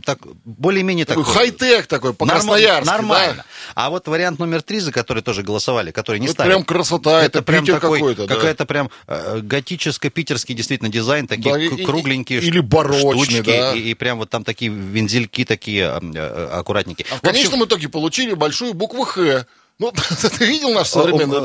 так, 0.03 0.19
более-менее 0.43 1.05
такой... 1.05 1.23
хай-тек 1.23 1.87
такой, 1.87 2.13
по-красноярски, 2.13 2.85
Нормально. 2.85 3.45
Да? 3.45 3.45
А 3.75 3.89
вот 3.89 4.09
вариант 4.09 4.39
номер 4.39 4.61
три, 4.61 4.81
за 4.81 4.91
который 4.91 5.23
тоже 5.23 5.41
голосовали, 5.41 5.91
который 5.91 6.19
не 6.19 6.25
это 6.25 6.33
ставят... 6.33 6.51
прям 6.51 6.65
красота, 6.65 7.19
это, 7.19 7.39
это 7.39 7.41
прям 7.43 7.63
Питер 7.63 7.79
такой, 7.79 7.99
какой-то, 7.99 8.27
да. 8.27 8.35
Какая-то 8.35 8.65
прям 8.65 8.89
готическо-питерский 9.07 10.53
действительно 10.53 10.91
дизайн, 10.91 11.27
такие 11.27 11.55
да, 11.55 11.61
и, 11.61 11.85
кругленькие 11.85 12.41
или 12.41 12.59
барочный, 12.59 13.13
штучки, 13.13 13.41
да. 13.41 13.73
и, 13.73 13.79
и 13.79 13.93
прям 13.93 14.17
вот 14.17 14.29
там 14.29 14.43
такие 14.43 14.69
вензельки 14.69 15.45
такие 15.45 15.87
аккуратненькие. 15.87 17.07
А 17.09 17.15
в, 17.15 17.17
в 17.19 17.21
конечном 17.21 17.63
итоге 17.63 17.87
получили 17.87 18.33
большую 18.49 18.73
букву 18.73 19.03
«Х», 19.03 19.45
ну, 19.79 19.93
ты 20.37 20.45
видел 20.45 20.73
наш 20.73 20.89
современный? 20.89 21.39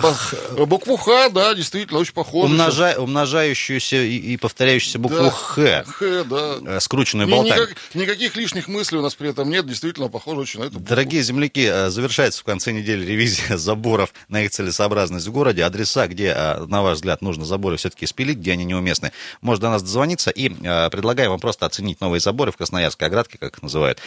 Букву 0.67 0.97
Х, 0.97 1.29
да, 1.29 1.55
действительно, 1.55 2.01
очень 2.01 2.15
похоже. 2.15 2.53
Умножа... 2.53 2.97
Умножающуюся 2.99 4.03
и, 4.03 4.17
и 4.17 4.37
повторяющуюся 4.37 4.99
букву 4.99 5.19
да, 5.19 5.31
Х. 5.31 5.85
Х, 5.85 6.25
да. 6.25 6.57
Э, 6.67 6.81
скрученную 6.81 7.29
болтами. 7.29 7.61
Никак, 7.61 7.77
никаких 7.95 8.35
лишних 8.35 8.67
мыслей 8.67 8.99
у 8.99 9.03
нас 9.03 9.15
при 9.15 9.31
этом 9.31 9.49
нет, 9.49 9.69
действительно, 9.69 10.09
похоже 10.09 10.41
очень 10.41 10.61
на 10.61 10.65
это. 10.65 10.81
Дорогие 10.81 11.23
земляки, 11.23 11.65
э, 11.71 11.91
завершается 11.91 12.41
в 12.41 12.45
конце 12.45 12.73
недели 12.73 13.07
ревизия 13.07 13.57
заборов 13.57 14.13
на 14.29 14.43
их 14.43 14.51
целесообразность 14.51 15.29
в 15.29 15.33
городе. 15.33 15.63
Адреса, 15.63 16.09
где, 16.09 16.35
э, 16.37 16.65
на 16.67 16.83
ваш 16.83 16.97
взгляд, 16.97 17.23
нужно 17.23 17.45
заборы 17.45 17.77
все-таки 17.77 18.05
спилить, 18.05 18.39
где 18.39 18.53
они 18.53 18.65
неуместны. 18.65 19.13
Может 19.43 19.63
до 19.63 19.71
нас 19.71 19.81
дозвониться 19.81 20.31
и 20.31 20.49
предлагаем 20.49 21.31
вам 21.31 21.39
просто 21.39 21.67
оценить 21.67 22.01
новые 22.01 22.19
заборы 22.19 22.51
в 22.51 22.57
Красноярской 22.57 23.07
оградке, 23.07 23.39
как 23.39 23.59
их 23.59 23.63
называют, 23.63 24.01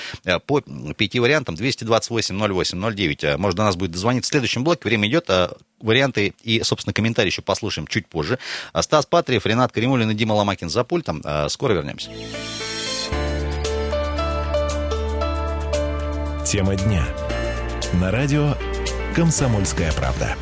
по 0.46 0.60
пяти 0.98 1.22
вариантам. 1.22 1.55
228 1.55 2.38
08 2.38 2.93
09. 2.93 3.38
Может 3.38 3.55
до 3.55 3.63
нас 3.63 3.77
будет 3.77 3.91
дозвониться 3.91 4.16
в 4.25 4.27
следующем 4.27 4.63
блоке. 4.63 4.81
Время 4.83 5.07
идет. 5.07 5.29
А 5.29 5.55
варианты 5.79 6.33
и, 6.43 6.62
собственно, 6.63 6.93
комментарии 6.93 7.29
еще 7.29 7.41
послушаем 7.41 7.88
чуть 7.88 8.07
позже. 8.07 8.39
А 8.74 8.81
Стас 8.81 9.05
Патриев, 9.05 9.45
Ренат 9.45 9.71
Каримулин 9.71 10.09
и 10.12 10.13
Дима 10.13 10.33
Ломакин 10.33 10.69
за 10.69 10.83
пультом. 10.83 11.21
А 11.24 11.50
скоро 11.50 11.74
вернемся. 11.74 12.09
Тема 16.45 16.75
дня. 16.75 17.05
На 17.93 18.12
радио 18.12 18.55
«Комсомольская 19.15 19.91
правда». 19.93 20.36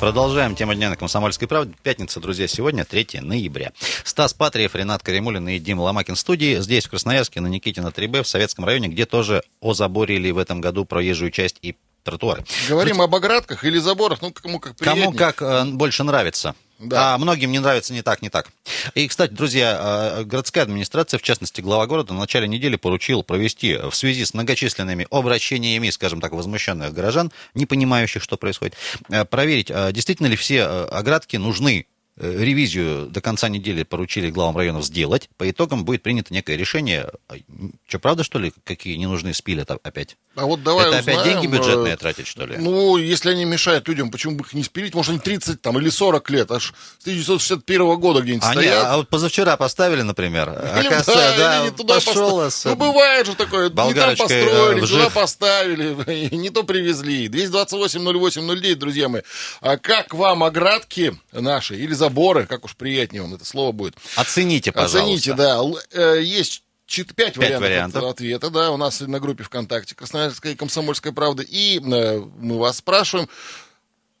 Продолжаем 0.00 0.54
тему 0.54 0.74
дня 0.74 0.90
на 0.90 0.96
«Комсомольской 0.96 1.48
правде». 1.48 1.74
Пятница, 1.82 2.20
друзья, 2.20 2.46
сегодня 2.46 2.84
3 2.84 3.20
ноября. 3.20 3.72
Стас 4.04 4.32
Патриев, 4.32 4.76
Ренат 4.76 5.02
Каримулин 5.02 5.48
и 5.48 5.58
Дима 5.58 5.80
Ломакин 5.80 6.14
в 6.14 6.18
студии. 6.20 6.60
Здесь, 6.60 6.86
в 6.86 6.90
Красноярске, 6.90 7.40
на 7.40 7.48
Никитина 7.48 7.88
3Б, 7.88 8.22
в 8.22 8.28
Советском 8.28 8.64
районе, 8.64 8.86
где 8.86 9.06
тоже 9.06 9.42
озаборили 9.60 10.30
в 10.30 10.38
этом 10.38 10.60
году 10.60 10.84
проезжую 10.84 11.32
часть 11.32 11.56
и 11.62 11.74
тротуары. 12.02 12.44
Говорим 12.68 12.96
Слушайте, 12.96 13.02
об 13.02 13.14
оградках 13.14 13.64
или 13.64 13.78
заборах, 13.78 14.22
ну, 14.22 14.32
кому 14.32 14.60
как 14.60 14.76
приятнее. 14.76 15.06
Кому 15.06 15.16
как 15.16 15.42
э, 15.42 15.64
больше 15.64 16.04
нравится. 16.04 16.54
Да. 16.78 17.14
А 17.14 17.18
многим 17.18 17.50
не 17.50 17.58
нравится 17.58 17.92
не 17.92 18.02
так, 18.02 18.22
не 18.22 18.30
так. 18.30 18.48
И, 18.94 19.08
кстати, 19.08 19.32
друзья, 19.32 20.18
э, 20.20 20.24
городская 20.24 20.62
администрация, 20.62 21.18
в 21.18 21.22
частности, 21.22 21.60
глава 21.60 21.86
города, 21.86 22.12
на 22.14 22.20
начале 22.20 22.46
недели 22.46 22.76
поручил 22.76 23.24
провести 23.24 23.76
в 23.76 23.94
связи 23.94 24.24
с 24.24 24.32
многочисленными 24.32 25.06
обращениями, 25.10 25.90
скажем 25.90 26.20
так, 26.20 26.32
возмущенных 26.32 26.92
горожан, 26.92 27.32
не 27.54 27.66
понимающих, 27.66 28.22
что 28.22 28.36
происходит, 28.36 28.76
э, 29.10 29.24
проверить, 29.24 29.70
э, 29.70 29.90
действительно 29.92 30.28
ли 30.28 30.36
все 30.36 30.64
оградки 30.64 31.36
нужны 31.36 31.86
ревизию 32.18 33.06
до 33.06 33.20
конца 33.20 33.48
недели 33.48 33.82
поручили 33.82 34.30
главам 34.30 34.56
районов 34.56 34.84
сделать. 34.84 35.28
По 35.36 35.48
итогам 35.48 35.84
будет 35.84 36.02
принято 36.02 36.34
некое 36.34 36.56
решение. 36.56 37.10
А, 37.28 37.34
что, 37.86 37.98
правда, 37.98 38.24
что 38.24 38.38
ли, 38.38 38.52
какие 38.64 38.96
ненужные 38.96 39.34
спилят 39.34 39.70
опять? 39.70 40.16
А 40.34 40.46
вот 40.46 40.62
давай 40.62 40.88
Это 40.88 40.98
узнаем, 40.98 41.18
опять 41.20 41.32
деньги 41.32 41.46
бюджетные 41.46 41.96
тратить, 41.96 42.26
что 42.26 42.46
ли? 42.46 42.56
Ну, 42.58 42.96
если 42.96 43.30
они 43.30 43.44
мешают 43.44 43.88
людям, 43.88 44.10
почему 44.10 44.36
бы 44.36 44.44
их 44.44 44.52
не 44.52 44.62
спилить? 44.62 44.94
Может, 44.94 45.10
они 45.10 45.18
30 45.18 45.60
там, 45.60 45.78
или 45.78 45.88
40 45.88 46.30
лет, 46.30 46.50
аж 46.50 46.74
с 46.98 47.02
1961 47.02 47.96
года 47.98 48.20
где-нибудь 48.20 48.44
а 48.44 48.52
стоят. 48.52 48.84
А 48.86 48.96
вот 48.98 49.08
позавчера 49.08 49.56
поставили, 49.56 50.02
например. 50.02 50.48
Или, 50.50 50.88
да, 50.88 51.02
да, 51.06 51.58
или 51.60 51.70
не 51.70 51.76
туда 51.76 51.94
пошел. 51.94 52.30
Пост... 52.30 52.64
Ну, 52.64 52.76
бывает 52.76 53.26
же 53.26 53.34
такое, 53.34 53.68
не 53.68 53.94
там 53.94 54.16
построили, 54.16 54.86
сюда 54.86 55.10
поставили, 55.10 56.34
не 56.34 56.50
то 56.50 56.62
привезли. 56.62 57.28
228-08-09, 57.28 58.74
друзья 58.76 59.08
мои. 59.08 59.22
А 59.60 59.76
как 59.76 60.14
вам 60.14 60.44
оградки 60.44 61.14
наши 61.32 61.76
или 61.76 61.94
заборы, 62.08 62.46
как 62.46 62.64
уж 62.64 62.74
приятнее 62.74 63.22
вам 63.22 63.34
это 63.34 63.44
слово 63.44 63.72
будет. 63.72 63.96
Оцените, 64.16 64.72
пожалуйста. 64.72 65.00
Оцените, 65.00 65.34
да. 65.34 65.60
Э, 65.92 66.20
есть 66.22 66.62
Пять, 67.14 67.36
вариантов, 67.36 67.60
вариантов 67.60 68.04
ответа, 68.04 68.48
да, 68.48 68.70
у 68.70 68.78
нас 68.78 69.00
на 69.00 69.20
группе 69.20 69.44
ВКонтакте 69.44 69.94
Красноярская 69.94 70.56
комсомольская 70.56 71.12
правда. 71.12 71.42
И 71.46 71.78
э, 71.78 72.18
мы 72.38 72.58
вас 72.58 72.78
спрашиваем, 72.78 73.28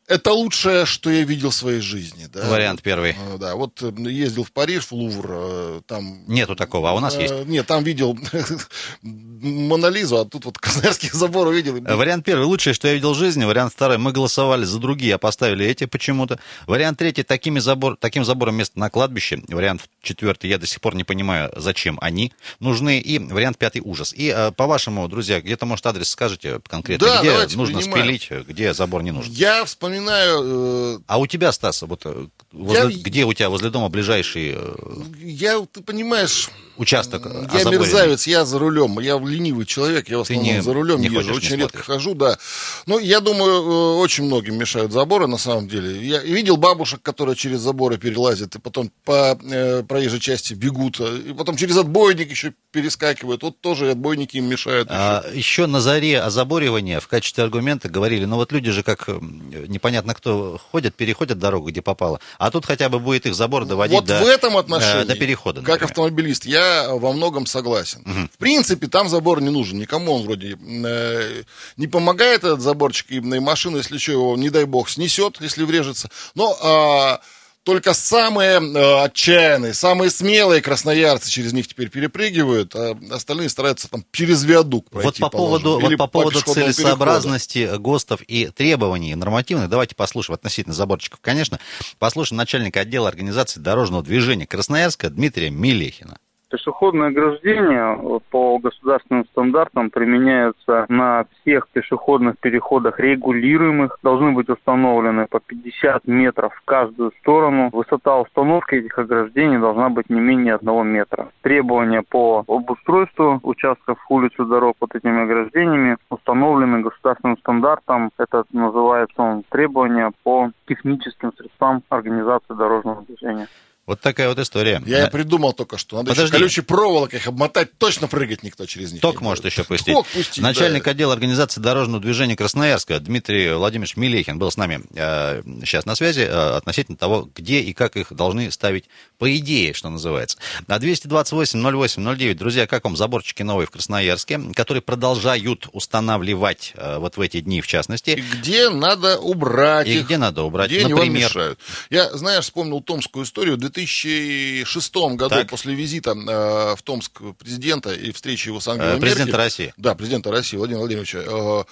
это 0.08 0.32
лучшее, 0.32 0.86
что 0.86 1.10
я 1.10 1.22
видел 1.22 1.50
в 1.50 1.54
своей 1.54 1.80
жизни. 1.80 2.28
Да? 2.32 2.48
Вариант 2.48 2.82
первый. 2.82 3.10
Э, 3.12 3.36
да, 3.38 3.54
вот 3.54 3.82
э, 3.82 3.92
ездил 4.08 4.42
в 4.42 4.52
Париж, 4.52 4.86
в 4.86 4.92
Лувр, 4.92 5.26
э, 5.30 5.80
там... 5.86 6.24
Нету 6.26 6.56
такого, 6.56 6.90
а 6.90 6.94
у 6.94 7.00
нас 7.00 7.16
есть. 7.16 7.34
Нет, 7.44 7.66
там 7.66 7.84
видел 7.84 8.18
Монолизу, 9.02 10.16
а 10.16 10.24
тут 10.24 10.46
вот 10.46 10.58
Красноярский 10.58 11.10
забор 11.12 11.48
увидел. 11.48 11.74
Вариант 11.74 12.24
первый, 12.24 12.44
лучшее, 12.44 12.72
что 12.72 12.88
я 12.88 12.94
видел 12.94 13.12
в 13.12 13.18
жизни. 13.18 13.44
Вариант 13.44 13.74
второй, 13.74 13.98
мы 13.98 14.12
голосовали 14.12 14.64
за 14.64 14.78
другие, 14.78 15.14
а 15.16 15.18
поставили 15.18 15.66
эти 15.66 15.84
почему-то. 15.84 16.38
Вариант 16.66 16.98
третий, 16.98 17.22
такими 17.22 17.58
забор, 17.58 17.98
таким 18.00 18.24
забором 18.24 18.56
место 18.56 18.78
на 18.78 18.88
кладбище. 18.88 19.42
Вариант 19.48 19.82
четвертый, 20.00 20.48
я 20.48 20.56
до 20.56 20.66
сих 20.66 20.80
пор 20.80 20.94
не 20.94 21.04
понимаю, 21.04 21.52
зачем 21.54 21.98
они 22.00 22.32
нужны. 22.60 22.98
И 22.98 23.18
вариант 23.18 23.58
пятый, 23.58 23.82
ужас. 23.84 24.14
И 24.16 24.34
по-вашему, 24.56 25.06
друзья, 25.08 25.42
где-то, 25.42 25.66
может, 25.66 25.86
адрес 25.86 26.08
скажете 26.08 26.60
конкретно, 26.66 27.06
да, 27.06 27.20
где 27.20 27.56
нужно 27.58 27.80
принимаем. 27.80 28.04
спилить, 28.04 28.46
где 28.48 28.72
забор 28.72 29.02
не 29.02 29.10
нужен? 29.10 29.30
Я 29.32 29.66
вспоминаю 29.66 29.97
вспоминаю... 29.98 30.98
Э... 30.98 31.00
А 31.06 31.18
у 31.18 31.26
тебя, 31.26 31.52
Стас, 31.52 31.82
вот 31.82 32.02
э, 32.04 32.26
возле, 32.52 32.94
я... 32.94 33.02
где 33.02 33.24
у 33.24 33.32
тебя 33.32 33.50
возле 33.50 33.70
дома 33.70 33.88
ближайший... 33.88 34.54
Э... 34.56 34.74
Я, 35.20 35.60
ты 35.60 35.82
понимаешь 35.82 36.50
участок 36.76 37.26
Я 37.52 37.64
мерзавец, 37.64 38.26
я 38.26 38.44
за 38.44 38.58
рулем. 38.58 39.00
Я 39.00 39.18
ленивый 39.18 39.66
человек, 39.66 40.08
я 40.08 40.18
в 40.18 40.20
основном 40.22 40.46
не, 40.46 40.62
за 40.62 40.72
рулем 40.72 41.00
не 41.00 41.08
езжу. 41.08 41.34
Очень 41.34 41.56
редко 41.56 41.82
хожу, 41.82 42.14
да. 42.14 42.38
Ну, 42.86 42.98
я 42.98 43.20
думаю, 43.20 43.96
очень 43.98 44.24
многим 44.24 44.56
мешают 44.56 44.92
заборы, 44.92 45.26
на 45.26 45.38
самом 45.38 45.68
деле. 45.68 46.06
Я 46.06 46.22
видел 46.22 46.56
бабушек, 46.56 47.02
которые 47.02 47.34
через 47.34 47.60
заборы 47.60 47.98
перелазят, 47.98 48.54
и 48.54 48.60
потом 48.60 48.92
по 49.04 49.38
э, 49.42 49.82
проезжей 49.82 50.20
части 50.20 50.54
бегут, 50.54 51.00
и 51.00 51.34
потом 51.34 51.56
через 51.56 51.76
отбойник 51.76 52.30
еще 52.30 52.54
перескакивают. 52.70 53.42
Вот 53.42 53.60
тоже 53.60 53.90
отбойники 53.90 54.36
им 54.36 54.46
мешают. 54.46 54.88
А, 54.90 55.24
еще. 55.28 55.38
еще 55.38 55.66
на 55.66 55.80
заре 55.80 56.20
озаборивания 56.20 57.00
в 57.00 57.08
качестве 57.08 57.42
аргумента 57.42 57.88
говорили, 57.88 58.24
ну 58.24 58.36
вот 58.36 58.52
люди 58.52 58.70
же 58.70 58.82
как 58.82 59.08
непонятно 59.08 59.87
кто 60.14 60.60
ходят, 60.70 60.94
переходят 60.94 61.38
дорогу, 61.38 61.68
где 61.68 61.82
попало, 61.82 62.20
а 62.38 62.50
тут 62.50 62.66
хотя 62.66 62.88
бы 62.88 62.98
будет 62.98 63.26
их 63.26 63.34
забор 63.34 63.64
доводить 63.64 63.94
вот 63.94 64.04
до, 64.06 64.20
в 64.20 64.26
этом 64.26 64.56
отношении, 64.56 65.02
э, 65.02 65.06
до 65.06 65.16
перехода. 65.16 65.60
Например. 65.60 65.78
Как 65.78 65.90
автомобилист, 65.90 66.46
я 66.46 66.88
во 66.90 67.12
многом 67.12 67.46
согласен. 67.46 68.00
Угу. 68.00 68.28
В 68.34 68.38
принципе, 68.38 68.86
там 68.86 69.08
забор 69.08 69.40
не 69.40 69.50
нужен. 69.50 69.78
Никому 69.78 70.12
он 70.12 70.22
вроде 70.22 70.56
э, 70.56 71.42
не 71.76 71.86
помогает 71.86 72.44
этот 72.44 72.60
заборчик. 72.60 73.10
И 73.10 73.20
машина, 73.20 73.78
если 73.78 73.98
что, 73.98 74.12
его, 74.12 74.36
не 74.36 74.50
дай 74.50 74.64
бог, 74.64 74.88
снесет, 74.88 75.40
если 75.40 75.64
врежется. 75.64 76.10
Но... 76.34 77.18
Э, 77.20 77.37
только 77.68 77.92
самые 77.92 78.62
э, 78.62 79.04
отчаянные, 79.04 79.74
самые 79.74 80.08
смелые 80.08 80.62
красноярцы 80.62 81.30
через 81.30 81.52
них 81.52 81.68
теперь 81.68 81.90
перепрыгивают, 81.90 82.74
а 82.74 82.98
остальные 83.10 83.50
стараются 83.50 83.90
там 83.90 84.06
через 84.10 84.42
виадук 84.42 84.88
пройти. 84.88 85.06
Вот 85.06 85.18
по 85.18 85.28
поводу, 85.28 85.78
вот 85.78 85.96
по 85.98 86.06
поводу 86.06 86.42
по 86.42 86.54
целесообразности 86.54 87.58
перехода. 87.58 87.78
ГОСТов 87.78 88.22
и 88.22 88.46
требований 88.46 89.14
нормативных, 89.14 89.68
давайте 89.68 89.94
послушаем 89.94 90.36
относительно 90.36 90.74
заборчиков, 90.74 91.20
конечно, 91.20 91.60
послушаем 91.98 92.38
начальника 92.38 92.80
отдела 92.80 93.06
организации 93.06 93.60
дорожного 93.60 94.02
движения 94.02 94.46
Красноярска 94.46 95.10
Дмитрия 95.10 95.50
Милехина. 95.50 96.16
Пешеходное 96.50 97.08
ограждение 97.08 98.20
по 98.30 98.58
государственным 98.58 99.26
стандартам 99.26 99.90
применяется 99.90 100.86
на 100.88 101.26
всех 101.40 101.68
пешеходных 101.68 102.38
переходах 102.38 102.98
регулируемых. 102.98 103.98
Должны 104.02 104.32
быть 104.32 104.48
установлены 104.48 105.26
по 105.26 105.40
50 105.40 106.06
метров 106.06 106.54
в 106.54 106.64
каждую 106.64 107.12
сторону. 107.20 107.68
Высота 107.72 108.18
установки 108.18 108.76
этих 108.76 108.98
ограждений 108.98 109.58
должна 109.58 109.90
быть 109.90 110.08
не 110.08 110.20
менее 110.20 110.54
одного 110.54 110.84
метра. 110.84 111.28
Требования 111.42 112.02
по 112.02 112.44
обустройству 112.48 113.40
участков 113.42 113.98
улиц 114.08 114.32
и 114.38 114.44
дорог 114.44 114.76
под 114.78 114.94
этими 114.94 115.24
ограждениями 115.24 115.98
установлены 116.08 116.80
государственным 116.80 117.36
стандартом. 117.38 118.10
Это 118.16 118.44
называется 118.52 119.20
он 119.20 119.42
требования 119.50 120.12
по 120.22 120.50
техническим 120.66 121.30
средствам 121.34 121.82
организации 121.90 122.54
дорожного 122.54 123.02
движения. 123.02 123.48
Вот 123.88 124.02
такая 124.02 124.28
вот 124.28 124.38
история. 124.38 124.82
Я 124.84 125.04
да. 125.04 125.10
придумал 125.10 125.54
только 125.54 125.78
что. 125.78 125.96
Надо 125.96 126.10
Подожди. 126.10 126.28
еще 126.30 126.38
колючей 126.38 126.60
проволокой 126.60 127.20
их 127.20 127.26
обмотать, 127.26 127.78
точно 127.78 128.06
прыгать 128.06 128.42
никто 128.42 128.66
через 128.66 128.92
них. 128.92 129.00
Ток 129.00 129.22
может 129.22 129.46
еще 129.46 129.64
пустить. 129.64 129.94
Ток 129.94 130.06
пустить 130.08 130.42
Начальник 130.42 130.84
да. 130.84 130.90
отдела 130.90 131.14
организации 131.14 131.58
дорожного 131.62 132.02
движения 132.02 132.36
Красноярска 132.36 133.00
Дмитрий 133.00 133.54
Владимирович 133.54 133.96
Милехин 133.96 134.38
был 134.38 134.50
с 134.50 134.58
нами 134.58 134.82
э, 134.94 135.42
сейчас 135.64 135.86
на 135.86 135.94
связи 135.94 136.20
э, 136.20 136.56
относительно 136.56 136.98
того, 136.98 137.30
где 137.34 137.60
и 137.60 137.72
как 137.72 137.96
их 137.96 138.12
должны 138.12 138.50
ставить 138.52 138.90
по 139.16 139.34
идее, 139.34 139.72
что 139.72 139.88
называется. 139.88 140.36
На 140.66 140.76
228-08-09, 140.76 142.34
друзья, 142.34 142.66
как 142.66 142.84
вам 142.84 142.94
заборчики 142.94 143.42
новые 143.42 143.68
в 143.68 143.70
Красноярске, 143.70 144.38
которые 144.54 144.82
продолжают 144.82 145.66
устанавливать 145.72 146.74
э, 146.76 146.98
вот 146.98 147.16
в 147.16 147.22
эти 147.22 147.40
дни 147.40 147.62
в 147.62 147.66
частности. 147.66 148.10
И 148.10 148.20
где 148.20 148.68
надо 148.68 149.18
убрать 149.18 149.86
И 149.86 149.94
их. 149.94 150.04
где 150.04 150.18
надо 150.18 150.42
убрать, 150.42 150.70
где 150.70 150.86
например. 150.86 151.30
Мешают. 151.30 151.58
Я, 151.88 152.14
знаешь, 152.14 152.44
вспомнил 152.44 152.82
томскую 152.82 153.24
историю 153.24 153.56
2006 153.86 154.94
году 155.16 155.28
так. 155.28 155.48
после 155.48 155.74
визита 155.74 156.10
э, 156.10 156.76
в 156.76 156.82
Томск 156.82 157.20
президента 157.38 157.92
и 157.92 158.12
встречи 158.12 158.48
его 158.48 158.60
с 158.60 158.68
Ангелой 158.68 158.96
э, 158.96 159.00
Президента 159.00 159.24
Меркель, 159.26 159.36
России. 159.36 159.74
Да, 159.76 159.94
президента 159.94 160.30
России 160.30 160.56
Владимира 160.56 160.80
Владимировича. 160.80 161.18
Э, 161.18 161.64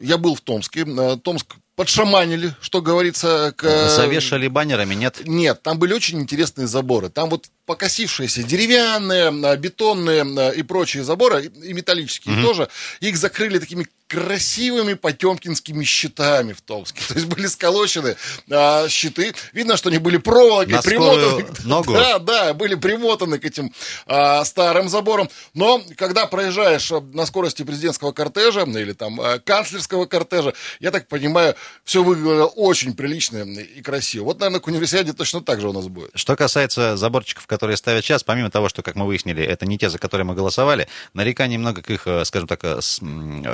я 0.00 0.18
был 0.18 0.34
в 0.34 0.40
Томске. 0.40 0.84
Э, 0.86 1.16
Томск 1.22 1.56
подшаманили, 1.80 2.54
что 2.60 2.82
говорится. 2.82 3.54
К... 3.56 3.88
Завешали 3.88 4.48
баннерами, 4.48 4.94
нет? 4.94 5.22
Нет, 5.24 5.62
там 5.62 5.78
были 5.78 5.94
очень 5.94 6.20
интересные 6.20 6.66
заборы. 6.66 7.08
Там 7.08 7.30
вот 7.30 7.46
покосившиеся 7.64 8.42
деревянные, 8.42 9.28
а, 9.28 9.56
бетонные 9.56 10.22
а, 10.22 10.50
и 10.50 10.62
прочие 10.62 11.04
заборы, 11.04 11.44
и 11.44 11.72
металлические 11.72 12.34
угу. 12.34 12.46
тоже, 12.48 12.68
их 13.00 13.16
закрыли 13.16 13.58
такими 13.58 13.86
красивыми 14.08 14.94
потемкинскими 14.94 15.84
щитами 15.84 16.52
в 16.52 16.60
Томске. 16.62 17.00
То 17.08 17.14
есть 17.14 17.26
были 17.26 17.46
сколочены 17.46 18.16
а, 18.50 18.88
щиты. 18.88 19.32
Видно, 19.52 19.76
что 19.76 19.88
они 19.88 19.98
были 19.98 20.16
проволокой 20.16 20.82
примотаны. 20.82 21.46
Ногу. 21.64 21.92
Да, 21.92 22.18
да, 22.18 22.54
были 22.54 22.74
примотаны 22.74 23.38
к 23.38 23.44
этим 23.44 23.72
а, 24.06 24.44
старым 24.44 24.88
заборам. 24.88 25.30
Но 25.54 25.80
когда 25.96 26.26
проезжаешь 26.26 26.90
на 27.12 27.24
скорости 27.24 27.62
президентского 27.62 28.10
кортежа 28.10 28.62
или 28.62 28.94
там 28.94 29.20
канцлерского 29.44 30.06
кортежа, 30.06 30.54
я 30.80 30.90
так 30.90 31.06
понимаю, 31.06 31.54
все 31.84 32.02
выглядело 32.02 32.46
очень 32.46 32.94
прилично 32.94 33.38
и 33.38 33.82
красиво. 33.82 34.24
Вот, 34.24 34.40
наверное, 34.40 34.60
к 34.60 34.66
универсиаде 34.66 35.12
точно 35.12 35.40
так 35.40 35.60
же 35.60 35.68
у 35.68 35.72
нас 35.72 35.88
будет. 35.88 36.10
Что 36.14 36.36
касается 36.36 36.96
заборчиков, 36.96 37.46
которые 37.46 37.76
ставят 37.76 38.04
сейчас, 38.04 38.22
помимо 38.22 38.50
того, 38.50 38.68
что, 38.68 38.82
как 38.82 38.94
мы 38.94 39.06
выяснили, 39.06 39.42
это 39.42 39.66
не 39.66 39.78
те, 39.78 39.90
за 39.90 39.98
которые 39.98 40.24
мы 40.24 40.34
голосовали, 40.34 40.88
нареканий 41.14 41.56
много 41.56 41.82
к 41.82 41.90
их, 41.90 42.06
э, 42.06 42.24
скажем 42.24 42.48
так, 42.48 42.60
э, 42.62 42.78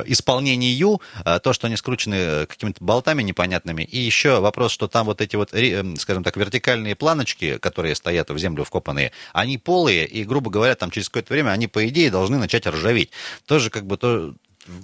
исполнению, 0.06 1.00
то, 1.24 1.52
что 1.52 1.66
они 1.66 1.76
скручены 1.76 2.46
какими-то 2.46 2.82
болтами 2.82 3.22
непонятными, 3.22 3.82
и 3.82 3.98
еще 3.98 4.40
вопрос, 4.40 4.72
что 4.72 4.88
там 4.88 5.06
вот 5.06 5.20
эти 5.20 5.36
вот, 5.36 5.50
скажем 5.98 6.22
так, 6.24 6.36
вертикальные 6.36 6.94
планочки, 6.96 7.58
которые 7.58 7.94
стоят 7.94 8.30
в 8.30 8.38
землю 8.38 8.64
вкопанные, 8.64 9.12
они 9.32 9.58
полые, 9.58 10.06
и, 10.06 10.24
грубо 10.24 10.50
говоря, 10.50 10.74
там 10.74 10.90
через 10.90 11.08
какое-то 11.08 11.32
время 11.32 11.50
они, 11.50 11.66
по 11.66 11.86
идее, 11.88 12.10
должны 12.10 12.38
начать 12.38 12.66
ржаветь. 12.66 13.10
Тоже 13.46 13.70
как 13.70 13.86
бы 13.86 13.96
то, 13.96 14.34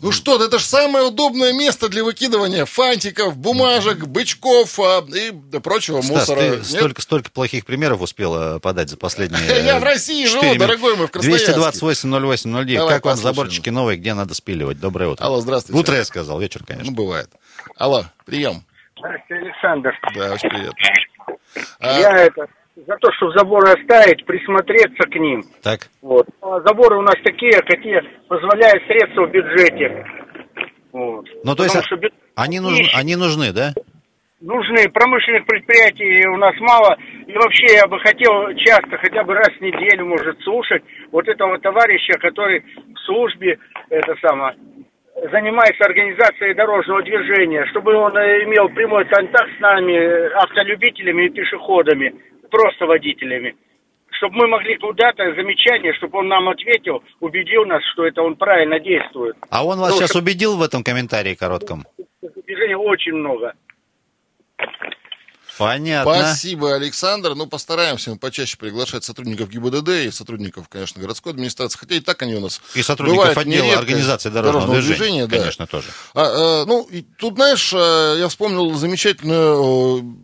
ну 0.00 0.12
что, 0.12 0.42
это 0.42 0.58
же 0.58 0.64
самое 0.64 1.06
удобное 1.06 1.52
место 1.52 1.88
для 1.88 2.04
выкидывания 2.04 2.64
фантиков, 2.64 3.36
бумажек, 3.36 4.06
бычков 4.06 4.78
а, 4.78 5.04
и 5.14 5.32
прочего 5.60 6.00
Стас, 6.00 6.28
мусора. 6.28 6.40
ты 6.40 6.64
столько, 6.64 7.02
столько 7.02 7.30
плохих 7.30 7.64
примеров 7.66 8.00
успела 8.00 8.58
подать 8.58 8.90
за 8.90 8.96
последние 8.96 9.42
Я 9.64 9.78
в 9.78 9.82
России 9.82 10.26
живу, 10.26 10.54
дорогой 10.56 10.96
мой, 10.96 11.06
в 11.06 11.10
Красноярске. 11.10 11.52
228-08-09. 11.52 12.88
Как 12.88 13.04
вам 13.04 13.16
заборчики 13.16 13.70
новые, 13.70 13.98
где 13.98 14.14
надо 14.14 14.34
спиливать? 14.34 14.78
Доброе 14.80 15.10
утро. 15.10 15.24
Алло, 15.24 15.40
здравствуйте. 15.40 15.78
Утро 15.78 15.96
я 15.96 16.04
сказал, 16.04 16.40
вечер, 16.40 16.62
конечно. 16.64 16.90
Ну, 16.90 16.96
бывает. 16.96 17.30
Алло, 17.76 18.04
прием. 18.24 18.64
Здравствуйте, 18.98 19.44
Александр. 19.44 19.98
Да, 20.14 20.32
очень 20.32 20.48
приятно. 20.48 20.76
Я 21.80 22.16
это 22.18 22.46
за 22.76 22.96
то, 22.96 23.12
чтобы 23.12 23.32
заборы 23.36 23.70
оставить, 23.70 24.24
присмотреться 24.24 25.08
к 25.08 25.14
ним. 25.16 25.42
Так. 25.62 25.80
Вот. 26.00 26.26
А 26.40 26.60
заборы 26.60 26.98
у 26.98 27.02
нас 27.02 27.16
такие, 27.22 27.52
какие 27.62 28.02
позволяют 28.28 28.82
средства 28.86 29.26
в 29.26 29.30
бюджете. 29.30 30.06
Вот. 30.92 31.26
Ну, 31.44 31.54
то 31.54 31.64
есть 31.64 31.84
что 31.84 31.96
бюджет... 31.96 32.14
они, 32.34 32.60
нужны, 32.60 32.88
они 32.94 33.16
нужны, 33.16 33.52
да? 33.52 33.72
Нужны. 34.40 34.88
Промышленных 34.90 35.46
предприятий 35.46 36.26
у 36.28 36.36
нас 36.36 36.54
мало. 36.60 36.96
И 37.26 37.32
вообще 37.32 37.74
я 37.74 37.86
бы 37.86 37.98
хотел 38.00 38.52
часто, 38.56 38.98
хотя 38.98 39.22
бы 39.22 39.34
раз 39.34 39.50
в 39.56 39.60
неделю, 39.60 40.06
может, 40.06 40.40
слушать 40.40 40.82
вот 41.12 41.28
этого 41.28 41.58
товарища, 41.58 42.18
который 42.18 42.60
в 42.60 42.98
службе, 43.06 43.58
это 43.88 44.14
самое, 44.20 44.56
занимается 45.30 45.84
организацией 45.84 46.54
дорожного 46.54 47.02
движения, 47.02 47.64
чтобы 47.70 47.94
он 47.94 48.12
имел 48.12 48.68
прямой 48.70 49.04
контакт 49.04 49.50
с 49.56 49.60
нами, 49.60 50.32
автолюбителями 50.42 51.26
и 51.26 51.30
пешеходами 51.30 52.12
просто 52.52 52.86
водителями. 52.86 53.56
Чтобы 54.18 54.36
мы 54.36 54.46
могли 54.46 54.76
куда-то 54.76 55.24
замечание, 55.34 55.92
чтобы 55.94 56.18
он 56.18 56.28
нам 56.28 56.48
ответил, 56.48 57.02
убедил 57.20 57.64
нас, 57.64 57.82
что 57.92 58.06
это 58.06 58.22
он 58.22 58.36
правильно 58.36 58.78
действует. 58.78 59.36
А 59.50 59.64
он 59.64 59.80
вас 59.80 59.92
ну, 59.92 59.96
сейчас 59.96 60.10
чтобы... 60.10 60.30
убедил 60.30 60.56
в 60.56 60.62
этом 60.62 60.84
комментарии 60.84 61.34
коротком? 61.34 61.84
Движения 62.46 62.76
очень 62.76 63.14
много. 63.14 63.54
Понятно. 65.58 66.14
Спасибо, 66.14 66.74
Александр. 66.74 67.34
Ну, 67.34 67.46
постараемся 67.46 68.10
мы 68.10 68.18
почаще 68.18 68.56
приглашать 68.56 69.04
сотрудников 69.04 69.50
ГИБДД 69.50 69.88
и 70.06 70.10
сотрудников, 70.10 70.68
конечно, 70.68 71.00
городской 71.00 71.32
администрации. 71.32 71.78
Хотя 71.78 71.94
и 71.96 72.00
так 72.00 72.22
они 72.22 72.34
у 72.34 72.40
нас 72.40 72.60
И 72.74 72.82
сотрудников 72.82 73.36
отдела 73.36 73.64
нередко. 73.64 73.80
организации 73.80 74.30
дорожного, 74.30 74.66
дорожного 74.66 74.80
движения, 74.80 75.26
движения 75.26 75.28
конечно, 75.28 75.66
тоже. 75.66 75.88
А, 76.14 76.62
а, 76.62 76.64
ну, 76.66 76.86
и 76.90 77.02
тут, 77.02 77.34
знаешь, 77.34 77.72
э, 77.72 78.16
я 78.18 78.28
вспомнил 78.28 78.72
замечательную 78.74 80.16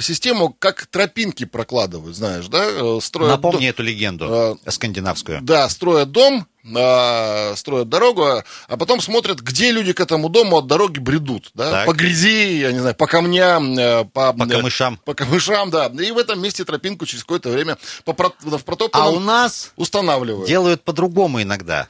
систему, 0.00 0.54
как 0.58 0.86
тропинки 0.86 1.44
прокладывают, 1.44 2.16
знаешь, 2.16 2.46
да? 2.48 2.64
Э, 2.64 2.98
строят 3.02 3.36
Напомни 3.36 3.60
дом, 3.60 3.70
эту 3.70 3.82
легенду 3.82 4.58
э, 4.64 4.70
скандинавскую. 4.70 5.40
Да, 5.42 5.68
строят 5.68 6.10
дом, 6.10 6.46
э, 6.64 7.54
строят 7.56 7.88
дорогу, 7.88 8.42
а 8.68 8.76
потом 8.76 9.00
смотрят, 9.00 9.40
где 9.40 9.70
люди 9.72 9.92
к 9.92 10.00
этому 10.00 10.28
дому 10.28 10.58
от 10.58 10.66
дороги 10.66 10.98
бредут, 10.98 11.50
да? 11.54 11.70
Так. 11.70 11.86
По 11.86 11.92
грязи, 11.92 12.58
я 12.58 12.72
не 12.72 12.78
знаю, 12.78 12.94
по 12.94 13.06
камням, 13.06 13.78
э, 13.78 14.04
по, 14.04 14.32
по 14.32 14.46
камышам. 14.46 14.98
По 15.04 15.14
камышам, 15.14 15.70
да. 15.70 15.86
И 15.86 16.10
в 16.10 16.18
этом 16.18 16.40
месте 16.40 16.64
тропинку 16.64 17.06
через 17.06 17.22
какое-то 17.22 17.50
время 17.50 17.78
по, 18.04 18.12
в 18.12 18.64
протоптанном 18.64 19.08
а 19.08 19.16
у 19.16 19.20
нас 19.20 19.72
устанавливают. 19.76 20.48
Делают 20.48 20.82
по-другому 20.82 21.42
иногда. 21.42 21.88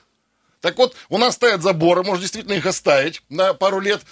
Так 0.61 0.77
вот, 0.77 0.95
у 1.09 1.19
нас 1.19 1.35
стоят 1.35 1.63
заборы, 1.63 2.03
можно 2.03 2.23
действительно 2.23 2.55
их 2.55 2.67
оставить 2.67 3.23
на 3.29 3.55
пару 3.55 3.81
лет. 3.81 4.03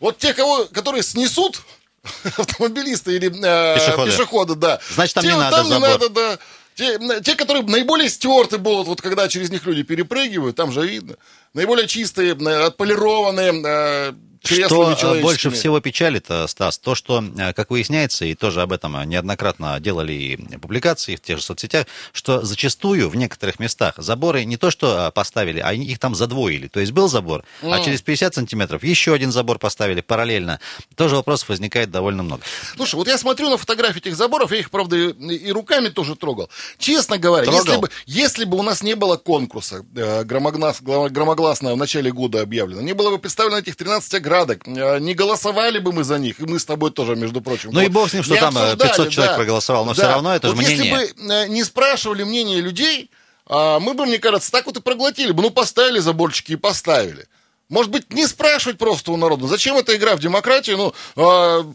Вот 0.00 0.18
те, 0.18 0.34
кого, 0.34 0.64
которые 0.72 1.04
снесут 1.04 1.62
автомобилисты 2.36 3.16
или 3.16 3.28
э, 3.28 3.74
пешеходы. 3.76 4.10
пешеходы, 4.10 4.54
да. 4.54 4.80
Значит, 4.90 5.14
там 5.14 5.24
те, 5.24 5.30
не 5.30 5.36
надо 5.38 5.56
там 5.56 5.66
забор. 5.66 5.88
не 5.88 5.92
надо, 5.92 6.08
да. 6.08 6.38
Те, 6.74 6.98
те, 7.20 7.34
которые 7.34 7.64
наиболее 7.64 8.08
стерты 8.08 8.58
будут, 8.58 8.86
вот 8.86 9.00
когда 9.02 9.28
через 9.28 9.50
них 9.50 9.66
люди 9.66 9.82
перепрыгивают, 9.82 10.56
там 10.56 10.72
же 10.72 10.86
видно. 10.86 11.16
Наиболее 11.52 11.86
чистые, 11.86 12.32
отполированные, 12.32 13.62
э, 13.64 14.12
что 14.44 15.18
больше 15.20 15.50
всего 15.50 15.80
печалит, 15.80 16.28
Стас, 16.46 16.78
то, 16.78 16.94
что, 16.94 17.22
э, 17.38 17.52
как 17.52 17.70
выясняется, 17.70 18.24
и 18.24 18.34
тоже 18.34 18.62
об 18.62 18.72
этом 18.72 19.08
неоднократно 19.08 19.78
делали 19.80 20.12
и 20.12 20.36
публикации 20.58 21.16
в 21.16 21.20
тех 21.20 21.38
же 21.38 21.44
соцсетях, 21.44 21.86
что 22.12 22.42
зачастую 22.42 23.08
в 23.08 23.16
некоторых 23.16 23.58
местах 23.58 23.94
заборы 23.96 24.44
не 24.44 24.56
то 24.56 24.70
что 24.70 25.08
э, 25.08 25.10
поставили, 25.10 25.60
а 25.60 25.72
их 25.72 25.98
там 25.98 26.14
задвоили. 26.14 26.68
То 26.68 26.80
есть 26.80 26.92
был 26.92 27.08
забор, 27.08 27.44
mm. 27.62 27.74
а 27.74 27.84
через 27.84 28.02
50 28.02 28.34
сантиметров 28.34 28.82
еще 28.82 29.14
один 29.14 29.32
забор 29.32 29.58
поставили 29.58 30.00
параллельно. 30.00 30.60
Тоже 30.96 31.16
вопросов 31.16 31.48
возникает 31.48 31.90
довольно 31.90 32.22
много. 32.22 32.42
Слушай, 32.76 32.96
вот 32.96 33.08
я 33.08 33.18
смотрю 33.18 33.50
на 33.50 33.56
фотографии 33.56 33.98
этих 33.98 34.16
заборов, 34.16 34.52
я 34.52 34.58
их, 34.58 34.70
правда, 34.70 34.96
и 34.96 35.52
руками 35.52 35.88
тоже 35.88 36.16
трогал. 36.16 36.50
Честно 36.78 37.18
говоря, 37.18 37.50
если 37.50 37.76
бы, 37.76 37.90
если 38.06 38.44
бы 38.44 38.58
у 38.58 38.62
нас 38.62 38.82
не 38.82 38.94
было 38.94 39.16
конкурса 39.16 39.84
э, 39.94 40.24
громоглас, 40.24 40.80
громогласно 40.80 41.74
в 41.74 41.76
начале 41.76 42.10
года 42.10 42.40
объявлено, 42.40 42.80
не 42.80 42.92
было 42.92 43.10
бы 43.10 43.18
представлено 43.18 43.58
этих 43.58 43.76
13 43.76 44.14
оград, 44.14 44.31
порядок. 44.32 44.66
Э, 44.66 44.98
не 44.98 45.14
голосовали 45.14 45.78
бы 45.78 45.92
мы 45.92 46.04
за 46.04 46.18
них, 46.18 46.40
и 46.40 46.44
мы 46.44 46.58
с 46.58 46.64
тобой 46.64 46.90
тоже, 46.90 47.16
между 47.16 47.40
прочим. 47.40 47.70
Ну 47.72 47.80
вот, 47.80 47.86
и 47.86 47.88
бог 47.88 48.10
с 48.10 48.14
ним, 48.14 48.22
что 48.22 48.36
там 48.36 48.54
500 48.54 49.06
э, 49.06 49.10
человек 49.10 49.32
да, 49.32 49.36
проголосовал, 49.36 49.84
но 49.84 49.94
да. 49.94 50.02
все 50.02 50.12
равно 50.12 50.34
это 50.34 50.48
вот 50.48 50.56
же 50.56 50.62
мнение. 50.62 50.92
Если 50.92 51.14
бы 51.14 51.32
э, 51.32 51.48
не 51.48 51.64
спрашивали 51.64 52.24
мнение 52.24 52.60
людей, 52.60 53.10
а, 53.46 53.80
мы 53.80 53.94
бы, 53.94 54.06
мне 54.06 54.18
кажется, 54.18 54.50
так 54.50 54.66
вот 54.66 54.76
и 54.76 54.80
проглотили 54.80 55.32
бы. 55.32 55.42
Ну, 55.42 55.50
поставили 55.50 55.98
заборчики 55.98 56.52
и 56.52 56.56
поставили. 56.56 57.26
Может 57.68 57.90
быть, 57.90 58.12
не 58.12 58.26
спрашивать 58.26 58.78
просто 58.78 59.12
у 59.12 59.16
народа. 59.16 59.46
Зачем 59.46 59.76
эта 59.76 59.96
игра 59.96 60.16
в 60.16 60.20
демократию? 60.20 60.76
Ну, 60.76 60.94
а, 61.16 61.70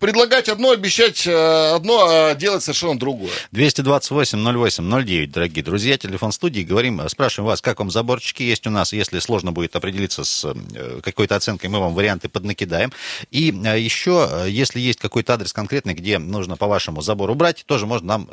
предлагать 0.00 0.48
одно, 0.48 0.70
обещать 0.70 1.26
э, 1.26 1.74
одно, 1.74 2.06
а 2.08 2.34
делать 2.34 2.62
совершенно 2.62 2.98
другое. 2.98 3.30
228-08-09, 3.52 5.26
дорогие 5.28 5.64
друзья, 5.64 5.98
телефон 5.98 6.32
студии. 6.32 6.62
Говорим, 6.62 7.00
спрашиваем 7.08 7.48
вас, 7.48 7.60
как 7.60 7.78
вам 7.78 7.90
заборчики 7.90 8.42
есть 8.42 8.66
у 8.66 8.70
нас. 8.70 8.92
Если 8.92 9.18
сложно 9.18 9.52
будет 9.52 9.74
определиться 9.76 10.24
с 10.24 10.44
э, 10.44 11.00
какой-то 11.02 11.36
оценкой, 11.36 11.70
мы 11.70 11.80
вам 11.80 11.94
варианты 11.94 12.28
поднакидаем. 12.28 12.92
И 13.30 13.52
э, 13.52 13.78
еще, 13.78 14.46
если 14.48 14.80
есть 14.80 15.00
какой-то 15.00 15.34
адрес 15.34 15.52
конкретный, 15.52 15.94
где 15.94 16.18
нужно 16.18 16.56
по 16.56 16.66
вашему 16.66 17.02
забору 17.02 17.34
брать, 17.34 17.64
тоже 17.66 17.86
можно 17.86 18.06
нам 18.06 18.28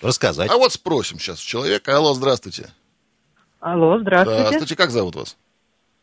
рассказать. 0.00 0.50
А 0.50 0.56
вот 0.56 0.72
спросим 0.72 1.18
сейчас 1.18 1.38
человека. 1.38 1.96
Алло, 1.96 2.14
здравствуйте. 2.14 2.70
Алло, 3.60 3.98
здравствуйте. 4.00 4.40
Здравствуйте, 4.40 4.76
как 4.76 4.90
зовут 4.90 5.16
вас? 5.16 5.36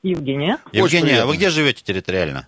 Евгения. 0.03 0.59
Евгения, 0.71 1.21
а 1.21 1.25
вы 1.25 1.37
где 1.37 1.49
живете 1.49 1.83
территориально? 1.83 2.47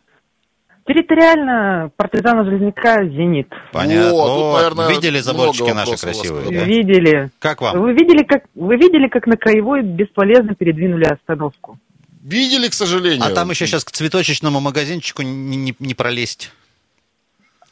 Территориально 0.89 1.91
партизана 1.97 2.43
Железняка 2.45 3.03
«Зенит». 3.03 3.47
Понятно. 3.71 4.11
О, 4.11 4.25
тут, 4.25 4.55
наверное, 4.55 4.89
видели 4.89 5.19
заборчики 5.19 5.69
наши 5.69 5.95
красивые? 5.95 6.45
Да? 6.49 6.63
Видели. 6.63 7.29
Как 7.37 7.61
вам? 7.61 7.79
Вы 7.79 7.93
видели, 7.93 8.23
как, 8.23 8.45
вы 8.55 8.75
видели, 8.75 9.07
как 9.07 9.27
на 9.27 9.37
Краевой 9.37 9.83
бесполезно 9.83 10.55
передвинули 10.55 11.03
остановку? 11.03 11.77
Видели, 12.23 12.69
к 12.69 12.73
сожалению. 12.73 13.23
А 13.23 13.29
там 13.29 13.51
еще 13.51 13.67
сейчас 13.67 13.83
к 13.85 13.91
цветочечному 13.91 14.61
магазинчику 14.61 15.21
не, 15.21 15.57
не, 15.57 15.75
не 15.77 15.93
пролезть 15.93 16.51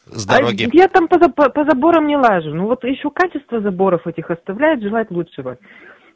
с 0.06 0.24
дороги. 0.24 0.70
А 0.72 0.78
я 0.78 0.88
там 0.88 1.08
по, 1.08 1.18
по, 1.18 1.50
по 1.50 1.66
заборам 1.66 2.06
не 2.06 2.18
лажу. 2.18 2.54
Ну 2.54 2.68
вот 2.68 2.84
еще 2.84 3.10
качество 3.10 3.60
заборов 3.62 4.06
этих 4.06 4.30
оставляет 4.30 4.84
желать 4.84 5.10
лучшего. 5.10 5.58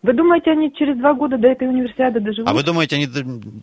Вы 0.04 0.14
думаете, 0.14 0.52
они 0.52 0.74
через 0.74 0.98
два 0.98 1.14
года 1.14 1.38
до 1.38 1.48
этой 1.48 1.68
универсиады 1.68 2.20
доживут? 2.20 2.50
А 2.50 2.54
вы 2.54 2.64
думаете, 2.64 2.96
они 2.96 3.08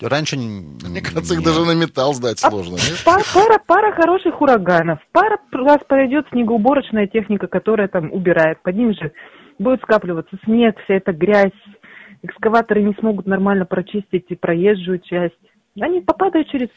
раньше... 0.00 0.36
Мне 0.36 1.00
кажется, 1.00 1.34
их 1.34 1.42
даже 1.42 1.64
на 1.64 1.74
металл 1.74 2.14
сдать 2.14 2.38
а 2.42 2.50
сложно. 2.50 2.76
Пара, 3.04 3.22
пара, 3.34 3.60
пара 3.66 3.92
хороших 3.92 4.40
ураганов. 4.40 5.00
Пара 5.10 5.38
раз 5.50 5.78
пройдет 5.88 6.26
снегоуборочная 6.30 7.08
техника, 7.08 7.48
которая 7.48 7.88
там 7.88 8.12
убирает. 8.12 8.62
Под 8.62 8.76
ним 8.76 8.94
же 8.94 9.12
будет 9.58 9.82
скапливаться 9.82 10.38
снег, 10.44 10.76
вся 10.84 10.94
эта 10.94 11.12
грязь. 11.12 11.50
Экскаваторы 12.22 12.82
не 12.82 12.94
смогут 12.94 13.26
нормально 13.26 13.64
прочистить 13.64 14.26
и 14.28 14.36
проезжую 14.36 15.00
часть. 15.00 15.34
Они 15.80 16.00
попадают 16.00 16.48
через 16.50 16.68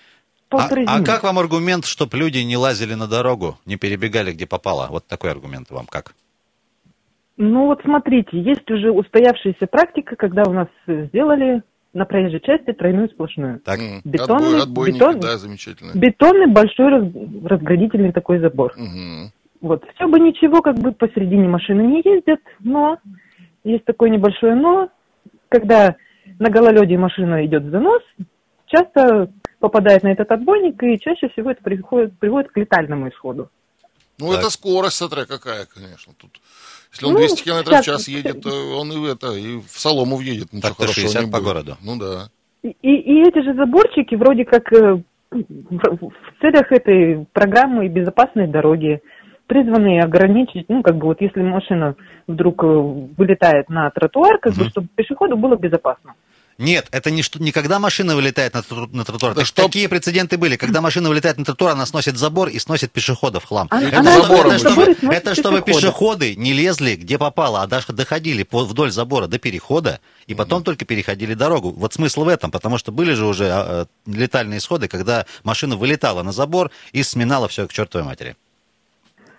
а, 0.49 0.67
а 0.85 1.03
как 1.03 1.23
вам 1.23 1.39
аргумент, 1.39 1.85
чтобы 1.85 2.17
люди 2.17 2.39
не 2.39 2.57
лазили 2.57 2.93
на 2.93 3.07
дорогу, 3.07 3.57
не 3.65 3.77
перебегали, 3.77 4.33
где 4.33 4.45
попало? 4.45 4.87
Вот 4.89 5.07
такой 5.07 5.31
аргумент 5.31 5.71
вам 5.71 5.85
как? 5.85 6.13
Ну 7.37 7.65
вот 7.65 7.81
смотрите, 7.83 8.39
есть 8.39 8.69
уже 8.69 8.91
устоявшаяся 8.91 9.67
практика, 9.67 10.15
когда 10.15 10.43
у 10.43 10.53
нас 10.53 10.67
сделали 10.87 11.63
на 11.93 12.05
проезжей 12.05 12.39
части 12.39 12.71
тройную 12.71 13.09
сплошную. 13.09 13.59
Так. 13.59 13.79
Бетонный, 14.03 14.61
Отбой, 14.61 14.91
бетон, 14.91 15.19
да, 15.19 15.37
замечательно. 15.37 15.91
Бетонный 15.93 16.47
большой 16.47 16.89
раз, 16.89 17.03
разградительный 17.45 18.13
такой 18.13 18.39
забор. 18.39 18.73
Угу. 18.77 19.31
Вот, 19.61 19.83
все 19.95 20.07
бы 20.07 20.19
ничего, 20.19 20.61
как 20.61 20.79
бы 20.79 20.91
посередине 20.91 21.47
машины 21.47 21.81
не 21.81 22.01
ездят, 22.03 22.39
но 22.59 22.97
есть 23.63 23.85
такое 23.85 24.09
небольшое 24.09 24.55
но, 24.55 24.89
когда 25.49 25.95
на 26.39 26.49
гололеде 26.49 26.97
машина 26.97 27.45
идет 27.45 27.63
в 27.63 27.69
занос, 27.69 28.01
часто 28.65 29.31
попадает 29.59 30.03
на 30.03 30.11
этот 30.11 30.31
отбойник, 30.31 30.81
и 30.81 30.99
чаще 30.99 31.29
всего 31.29 31.51
это 31.51 31.61
приходит, 31.61 32.17
приводит 32.17 32.51
к 32.51 32.57
летальному 32.57 33.09
исходу. 33.09 33.49
Ну, 34.21 34.31
так. 34.31 34.41
это 34.41 34.49
скорость, 34.49 34.97
смотря 34.97 35.25
какая, 35.25 35.65
конечно. 35.65 36.13
Тут, 36.17 36.39
если 36.91 37.05
он 37.05 37.13
ну, 37.13 37.19
200 37.19 37.43
км 37.43 37.81
в 37.81 37.83
час 37.83 38.07
едет, 38.07 38.45
он 38.45 38.91
и 38.91 38.97
в 38.97 39.05
это, 39.05 39.33
и 39.33 39.59
в 39.59 39.79
солому 39.79 40.17
въедет. 40.17 40.53
Ничего 40.53 40.69
так 40.69 40.77
хорошего 40.77 41.07
60 41.07 41.25
не 41.25 41.31
по 41.31 41.37
будет. 41.37 41.47
городу. 41.47 41.77
Ну 41.81 41.97
да. 41.97 42.29
И, 42.63 42.69
и 42.71 43.27
эти 43.27 43.43
же 43.43 43.55
заборчики 43.55 44.15
вроде 44.15 44.45
как 44.45 44.71
э, 44.71 45.01
в 45.31 46.41
целях 46.41 46.71
этой 46.71 47.25
программы 47.33 47.87
безопасной 47.87 48.47
дороги 48.47 49.01
призваны 49.47 49.99
ограничить, 49.99 50.69
ну, 50.69 50.81
как 50.81 50.95
бы 50.97 51.07
вот 51.07 51.19
если 51.19 51.41
машина 51.41 51.95
вдруг 52.27 52.63
э, 52.63 52.67
вылетает 52.67 53.69
на 53.69 53.89
тротуар, 53.89 54.37
как 54.37 54.53
угу. 54.53 54.63
бы, 54.63 54.69
чтобы 54.69 54.87
пешеходу 54.95 55.35
было 55.35 55.55
безопасно. 55.55 56.13
Нет, 56.61 56.87
это 56.91 57.09
не, 57.09 57.23
что, 57.23 57.41
не 57.41 57.51
когда 57.51 57.79
машина 57.79 58.15
вылетает 58.15 58.53
на, 58.53 58.61
на 58.93 59.03
тротуар. 59.03 59.33
Да 59.33 59.43
что... 59.43 59.63
Такие 59.63 59.89
прецеденты 59.89 60.37
были. 60.37 60.57
Когда 60.57 60.79
машина 60.79 61.09
вылетает 61.09 61.39
на 61.39 61.43
тротуар, 61.43 61.73
она 61.73 61.87
сносит 61.87 62.17
забор 62.17 62.49
и 62.49 62.59
сносит 62.59 62.91
пешеходов 62.91 63.43
в 63.43 63.47
хлам. 63.47 63.67
Она, 63.71 63.87
это, 63.87 63.99
она, 63.99 64.11
это, 64.11 64.57
чтобы, 64.59 64.95
это 65.11 65.35
чтобы 65.35 65.61
пешеходы 65.63 66.35
не 66.35 66.53
лезли 66.53 66.95
где 66.95 67.17
попало, 67.17 67.63
а 67.63 67.67
даже 67.67 67.93
доходили 67.93 68.43
по, 68.43 68.63
вдоль 68.63 68.91
забора 68.91 69.25
до 69.25 69.39
перехода, 69.39 69.99
и 70.27 70.35
потом 70.35 70.61
mm 70.61 70.61
только 70.61 70.85
переходили 70.85 71.33
дорогу. 71.33 71.71
Вот 71.71 71.93
смысл 71.93 72.23
в 72.23 72.27
этом, 72.27 72.51
потому 72.51 72.77
что 72.77 72.91
были 72.91 73.13
же 73.13 73.25
уже 73.25 73.49
а, 73.49 73.85
летальные 74.05 74.59
исходы, 74.59 74.87
когда 74.87 75.25
машина 75.43 75.75
вылетала 75.75 76.21
на 76.21 76.31
забор 76.31 76.69
и 76.91 77.01
сминала 77.01 77.47
все 77.47 77.67
к 77.67 77.73
чертовой 77.73 78.05
матери. 78.05 78.35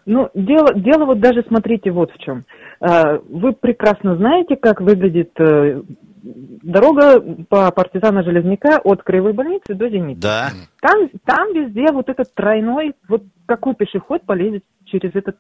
Ну, 0.05 0.29
дело, 0.35 0.75
дело 0.75 1.05
вот 1.05 1.21
даже, 1.21 1.45
смотрите, 1.47 1.93
вот 1.93 2.11
в 2.11 2.19
чем. 2.19 2.45
А, 2.81 3.19
вы 3.29 3.53
прекрасно 3.53 4.17
знаете, 4.17 4.57
как 4.57 4.81
выглядит 4.81 5.31
э, 5.39 5.83
дорога 6.23 7.21
по 7.49 7.71
партизана 7.73 8.23
Железняка 8.23 8.79
от 8.83 9.03
Краевой 9.03 9.33
больницы 9.33 9.75
до 9.75 9.89
Зенита. 9.89 10.21
Да. 10.21 10.49
Там, 10.81 11.09
там 11.25 11.53
везде 11.53 11.93
вот 11.93 12.09
этот 12.09 12.33
тройной, 12.35 12.95
вот 13.09 13.23
какой 13.47 13.75
пешеход 13.75 14.25
полезет 14.25 14.65
через 14.93 15.15
этот... 15.15 15.37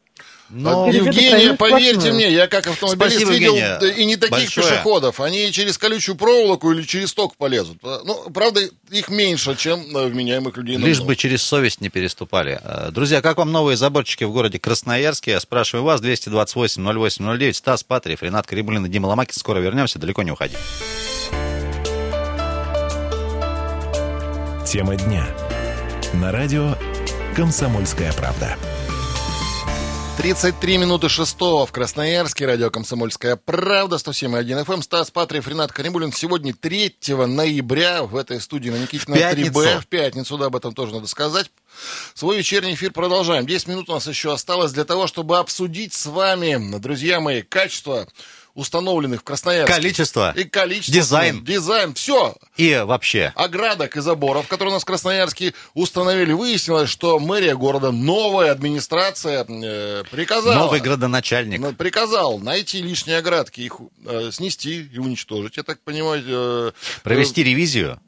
Но... 0.48 0.90
Через 0.90 1.06
Евгения, 1.06 1.54
поверьте 1.54 1.90
сплошную. 1.92 2.14
мне, 2.14 2.30
я 2.30 2.46
как 2.46 2.66
автомобилист 2.66 3.16
Спасибо, 3.16 3.32
видел 3.32 3.54
Евгения. 3.56 3.94
и 3.94 4.04
не 4.04 4.16
таких 4.16 4.30
Большое. 4.30 4.66
пешеходов. 4.66 5.20
Они 5.20 5.52
через 5.52 5.78
колючую 5.78 6.16
проволоку 6.16 6.72
или 6.72 6.82
через 6.82 7.12
ток 7.14 7.36
полезут. 7.36 7.78
Ну, 7.82 8.30
правда, 8.34 8.60
их 8.90 9.08
меньше, 9.08 9.56
чем 9.56 9.82
вменяемых 9.82 10.56
людей. 10.56 10.76
Лишь 10.76 11.00
бы 11.00 11.16
через 11.16 11.42
совесть 11.42 11.80
не 11.80 11.88
переступали. 11.88 12.60
Э, 12.62 12.90
друзья, 12.90 13.22
как 13.22 13.38
вам 13.38 13.52
новые 13.52 13.76
заборчики 13.76 14.24
в 14.24 14.32
городе 14.32 14.58
Красноярске? 14.58 15.32
Я 15.32 15.40
спрашиваю 15.40 15.84
вас, 15.84 16.02
228-08-09. 16.02 17.52
Стас 17.52 17.84
Патриев, 17.84 18.22
Ренат 18.22 18.46
Карибулин 18.46 18.86
и 18.86 18.88
Дима 18.88 19.06
Ломакин. 19.06 19.34
Скоро 19.34 19.60
вернемся, 19.60 19.98
далеко 19.98 20.22
не 20.22 20.32
уходи. 20.32 20.56
Тема 24.66 24.96
дня. 24.96 25.26
На 26.14 26.32
радио 26.32 26.76
«Комсомольская 27.34 28.12
правда». 28.12 28.56
33 30.22 30.78
минуты 30.78 31.08
шестого 31.08 31.66
в 31.66 31.72
Красноярске. 31.72 32.46
Радио 32.46 32.70
«Комсомольская 32.70 33.34
правда». 33.34 33.96
107.1 33.96 34.64
FM. 34.64 34.74
Эм. 34.74 34.82
Стас 34.82 35.10
Патриев, 35.10 35.48
Ренат 35.48 35.72
Каримулин. 35.72 36.12
Сегодня 36.12 36.54
3 36.54 36.94
ноября 37.26 38.04
в 38.04 38.14
этой 38.14 38.40
студии 38.40 38.70
на 38.70 38.76
Никитина 38.76 39.16
3Б. 39.16 39.80
В 39.80 39.88
пятницу, 39.88 40.38
да, 40.38 40.46
об 40.46 40.54
этом 40.54 40.74
тоже 40.74 40.94
надо 40.94 41.08
сказать. 41.08 41.50
Свой 42.14 42.38
вечерний 42.38 42.74
эфир 42.74 42.92
продолжаем. 42.92 43.46
10 43.46 43.66
минут 43.66 43.90
у 43.90 43.94
нас 43.94 44.06
еще 44.06 44.32
осталось 44.32 44.70
для 44.70 44.84
того, 44.84 45.08
чтобы 45.08 45.38
обсудить 45.38 45.92
с 45.92 46.06
вами, 46.06 46.78
друзья 46.78 47.18
мои, 47.18 47.42
качество 47.42 48.06
установленных 48.54 49.20
в 49.20 49.24
Красноярске. 49.24 49.74
Количество. 49.74 50.32
И 50.36 50.44
количество. 50.44 50.94
Дизайн. 50.94 51.44
Дизайн. 51.44 51.94
Все. 51.94 52.34
И 52.56 52.82
вообще. 52.84 53.32
Оградок 53.34 53.96
и 53.96 54.00
заборов, 54.00 54.48
которые 54.48 54.72
у 54.72 54.74
нас 54.74 54.82
в 54.82 54.86
Красноярске 54.86 55.54
установили. 55.74 56.32
Выяснилось, 56.32 56.90
что 56.90 57.18
мэрия 57.18 57.54
города, 57.54 57.90
новая 57.90 58.52
администрация 58.52 59.44
э, 59.48 60.04
приказала... 60.10 60.54
Новый 60.54 60.80
градоначальник. 60.80 61.76
Приказал 61.76 62.38
найти 62.38 62.82
лишние 62.82 63.18
оградки, 63.18 63.60
их 63.60 63.76
э, 64.04 64.30
снести 64.32 64.82
и 64.92 64.98
уничтожить. 64.98 65.56
Я 65.56 65.62
так 65.62 65.80
понимаю... 65.80 66.22
Э, 66.26 66.72
Провести 67.02 67.42
э, 67.42 67.44
ревизию 67.44 68.00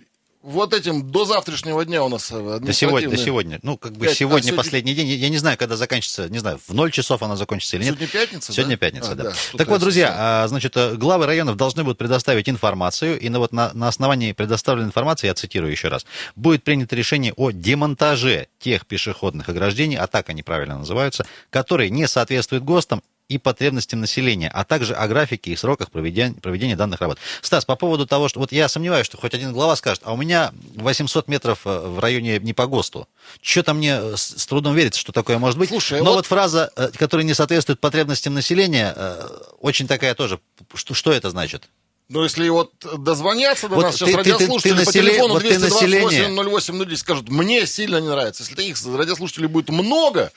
вот 0.45 0.75
этим 0.75 1.11
до 1.11 1.25
завтрашнего 1.25 1.85
дня 1.87 2.05
у 2.05 2.09
нас 2.11 2.31
до 2.31 2.73
сегодня, 2.73 3.09
до 3.09 3.17
сегодня. 3.17 3.59
Ну, 3.63 3.79
как 3.79 3.93
бы 3.93 4.07
5, 4.07 4.17
сегодня, 4.17 4.53
а 4.53 4.55
последний 4.55 4.95
день. 4.95 5.09
Я 5.09 5.31
не 5.31 5.39
знаю, 5.39 5.57
когда 5.57 5.75
заканчивается, 5.77 6.29
не 6.29 6.39
знаю, 6.39 6.61
в 6.67 6.75
0 6.75 6.91
часов 6.91 7.23
она 7.23 7.35
закончится 7.37 7.77
или 7.77 7.85
нет. 7.85 7.95
Сегодня 7.95 8.09
пятница, 8.09 8.53
Сегодня 8.53 8.77
да? 8.77 8.81
пятница, 8.81 9.13
а, 9.13 9.15
да. 9.15 9.23
да. 9.25 9.33
Так 9.57 9.69
вот, 9.69 9.81
друзья, 9.81 10.15
а, 10.17 10.49
значит, 10.49 10.77
э, 10.77 10.97
главы 10.97 11.25
районов 11.25 11.57
должны 11.57 11.83
будут 11.83 11.97
предоставить 11.97 12.49
информацию, 12.49 13.19
и 13.19 13.31
на, 13.31 13.39
вот 13.39 13.53
на, 13.53 13.73
на 13.73 13.89
основании 13.89 14.33
предоставленной 14.33 14.89
информации, 14.89 15.29
я 15.29 15.35
цитирую 15.35 15.73
еще 15.73 15.89
раз, 15.89 16.05
будет 16.37 16.63
принято 16.63 16.95
решение 16.95 17.33
о 17.37 17.51
демонтаже 17.51 18.49
тех 18.59 18.87
пешеходных 18.87 19.49
ограждений, 19.49 19.97
а 19.97 20.07
так 20.07 20.29
они 20.29 20.43
правильно 20.43 20.79
называются, 20.79 21.27
которые 21.49 21.89
не 21.89 22.07
соответствуют 22.07 22.65
ГОСТам 22.65 23.03
и 23.29 23.39
потребностям 23.39 24.01
населения, 24.01 24.51
а 24.53 24.65
также 24.65 24.95
о 24.95 25.09
графике 25.09 25.53
и 25.53 25.57
сроках 25.57 25.91
проведения, 25.91 26.35
проведения 26.35 26.77
данных 26.77 27.01
работ. 27.01 27.19
Стас, 27.41 27.65
по 27.65 27.75
поводу 27.75 28.07
того, 28.07 28.29
что 28.29 28.41
вот 28.41 28.53
я 28.53 28.69
сомневаюсь, 28.69 29.07
что 29.07 29.17
хоть 29.17 29.35
один 29.35 29.53
глава 29.53 29.77
скажет, 29.77 30.03
а 30.05 30.13
у 30.13 30.17
меня 30.17 30.53
800 30.77 31.29
метров 31.29 31.61
э, 31.65 31.79
в 31.89 31.99
районе 32.01 32.39
не 32.39 32.53
по 32.53 32.67
ГОСТу. 32.67 33.09
Что-то 33.41 33.73
мне 33.73 34.17
с 34.17 34.47
трудом 34.47 34.75
верится, 34.75 35.01
что 35.01 35.13
такое 35.13 35.39
может 35.39 35.59
быть. 35.59 35.71
Слушай, 35.71 36.01
Но 36.01 36.11
вот... 36.11 36.17
вот 36.17 36.27
фраза, 36.27 36.71
э, 36.77 36.91
которая 36.99 37.25
не 37.25 37.35
соответствует 37.35 37.81
потребностям 37.81 38.35
населения, 38.35 38.93
э, 38.95 39.29
очень 39.61 39.87
такая 39.87 40.15
тоже. 40.15 40.39
Что, 40.75 40.93
что 40.93 41.13
это 41.13 41.31
значит? 41.31 41.69
Ну, 42.11 42.23
если 42.23 42.47
вот 42.51 42.73
дозвонятся 42.99 43.69
до 43.69 43.77
вот 43.77 43.85
нас 43.85 43.97
ты, 43.97 44.05
сейчас 44.05 44.17
радиослушатели 44.17 44.73
ты, 44.73 44.79
ты, 44.79 44.85
ты 44.85 44.87
по 44.87 44.93
телефону 44.93 45.35
вот 45.35 45.43
228 45.43 46.37
08 46.37 46.97
скажут, 46.97 47.29
мне 47.31 47.67
сильно 47.67 47.99
не 47.99 48.09
нравится. 48.09 48.43
Если 48.43 48.55
таких 48.55 48.77
радиослушателей 48.85 49.49
будет 49.49 49.71
много, 49.71 50.31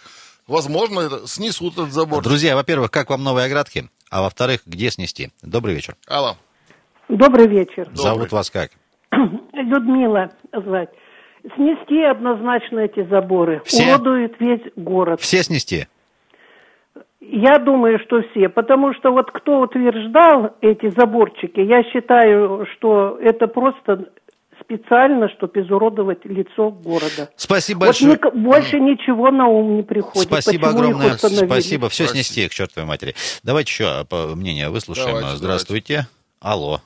возможно, 0.47 1.01
это, 1.01 1.27
снесут 1.27 1.73
этот 1.73 1.91
забор. 1.91 2.23
Друзья, 2.23 2.55
во-первых, 2.55 2.91
как 2.91 3.09
вам 3.09 3.23
новые 3.23 3.45
оградки? 3.45 3.89
А 4.09 4.21
во-вторых, 4.21 4.61
где 4.65 4.89
снести? 4.89 5.29
Добрый 5.41 5.75
вечер. 5.75 5.95
Алло. 6.07 6.35
Добрый 7.09 7.47
вечер. 7.47 7.87
Зовут 7.93 8.31
вас 8.31 8.49
как? 8.49 8.71
Людмила 9.11 10.31
звать. 10.53 10.89
Снести 11.55 12.01
однозначно 12.03 12.79
эти 12.79 13.07
заборы. 13.07 13.61
Все? 13.65 13.95
Уродует 13.95 14.35
весь 14.39 14.71
город. 14.75 15.21
Все 15.21 15.43
снести? 15.43 15.87
Я 17.19 17.59
думаю, 17.59 17.99
что 17.99 18.21
все, 18.31 18.47
потому 18.47 18.93
что 18.93 19.11
вот 19.11 19.31
кто 19.31 19.59
утверждал 19.59 20.55
эти 20.61 20.89
заборчики, 20.97 21.59
я 21.59 21.83
считаю, 21.83 22.65
что 22.73 23.17
это 23.21 23.47
просто 23.47 24.09
специально, 24.61 25.29
чтобы 25.29 25.61
изуродовать 25.61 26.25
лицо 26.25 26.71
города. 26.71 27.29
Спасибо 27.35 27.87
большое. 27.87 28.19
Вот 28.21 28.33
ни, 28.33 28.39
больше 28.39 28.79
ничего 28.79 29.31
на 29.31 29.47
ум 29.47 29.77
не 29.77 29.83
приходит. 29.83 30.27
Спасибо 30.27 30.67
Почему 30.67 30.79
огромное. 30.79 31.17
Спасибо. 31.17 31.89
Все 31.89 32.07
снести 32.07 32.47
к 32.47 32.51
чертовой 32.51 32.87
матери. 32.87 33.15
Давайте 33.43 33.71
еще 33.71 34.05
по 34.05 34.35
мнение 34.35 34.69
выслушаем. 34.69 35.19
Давайте, 35.19 35.37
Здравствуйте. 35.37 35.93
Давайте. 35.93 36.17
Алло. 36.39 36.81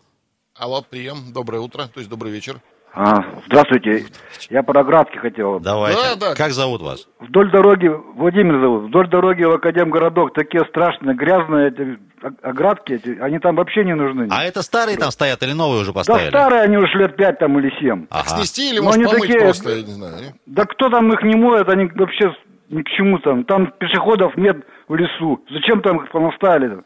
Алло, 0.55 0.81
прием. 0.87 1.33
Доброе 1.33 1.59
утро, 1.59 1.87
то 1.87 1.99
есть 1.99 2.09
добрый 2.09 2.31
вечер. 2.31 2.61
А, 2.93 3.23
здравствуйте. 3.45 4.05
Я 4.49 4.63
по 4.63 4.77
оградке 4.77 5.17
хотел. 5.19 5.59
Давайте. 5.59 5.97
Да, 6.01 6.29
да. 6.29 6.35
Как 6.35 6.51
зовут 6.51 6.81
вас? 6.81 7.07
Вдоль 7.19 7.49
дороги, 7.49 7.87
Владимир 7.87 8.59
зовут, 8.59 8.89
вдоль 8.89 9.07
дороги 9.07 9.43
в 9.43 9.51
Академгородок 9.51 10.33
такие 10.33 10.65
страшные, 10.65 11.15
грязные 11.15 11.69
эти 11.69 11.97
оградки, 12.41 12.93
эти, 12.93 13.17
они 13.19 13.39
там 13.39 13.55
вообще 13.55 13.85
не 13.85 13.95
нужны. 13.95 14.27
А 14.29 14.43
это 14.43 14.61
старые 14.61 14.97
там 14.97 15.11
стоят 15.11 15.41
или 15.41 15.53
новые 15.53 15.81
уже 15.81 15.93
поставили? 15.93 16.31
Да, 16.31 16.39
старые, 16.41 16.63
они 16.63 16.77
уже 16.77 16.97
лет 16.97 17.15
пять 17.15 17.39
там 17.39 17.57
или 17.59 17.71
семь. 17.79 18.07
Ага. 18.09 18.27
Снести 18.27 18.69
или, 18.71 18.79
может, 18.79 19.01
помыть 19.03 19.21
такие, 19.21 19.39
просто, 19.39 19.69
я 19.69 19.81
не 19.83 19.93
знаю. 19.93 20.15
Да 20.45 20.65
кто 20.65 20.89
там 20.89 21.11
их 21.13 21.23
не 21.23 21.35
моет, 21.35 21.69
они 21.69 21.89
вообще 21.95 22.35
ни 22.69 22.81
к 22.81 22.89
чему 22.89 23.19
там. 23.19 23.45
Там 23.45 23.71
пешеходов 23.79 24.35
нет 24.35 24.57
в 24.89 24.95
лесу. 24.95 25.41
Зачем 25.49 25.81
там 25.81 26.03
их 26.03 26.11
понаставили? 26.11 26.83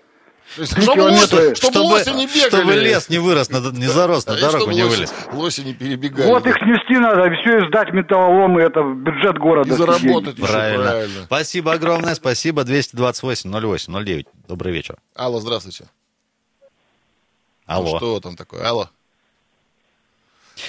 Чтобы, 0.54 1.02
лоси, 1.02 1.56
чтобы, 1.56 1.80
лоси 1.80 2.10
не 2.10 2.28
бегали. 2.28 2.48
Чтобы 2.48 2.74
лес 2.76 3.10
не 3.10 3.18
вырос, 3.18 3.50
не 3.50 3.88
зарос, 3.88 4.26
на 4.26 4.38
дорогу 4.40 4.72
не 4.72 4.84
вылез. 4.84 5.14
Лоси 5.34 5.62
не 5.62 5.74
перебегали. 5.74 6.28
Вот 6.28 6.46
их 6.46 6.56
снести 6.56 6.98
надо, 6.98 7.30
все 7.42 7.68
сдать 7.68 7.92
металлолом, 7.94 8.60
и 8.60 8.64
это 8.64 8.82
бюджет 8.82 9.38
города. 9.38 9.70
И 9.70 9.76
заработать 9.76 10.38
правильно. 10.38 10.84
правильно. 10.84 11.24
Спасибо 11.26 11.74
огромное, 11.74 12.16
спасибо. 12.16 12.62
228-08-09. 12.64 14.28
Добрый 14.48 14.72
вечер. 14.72 14.98
Алло, 15.16 15.40
здравствуйте. 15.40 15.86
Алло. 17.66 17.92
Ну, 17.94 17.98
что 17.98 18.20
там 18.20 18.36
такое? 18.36 18.68
Алло. 18.68 18.90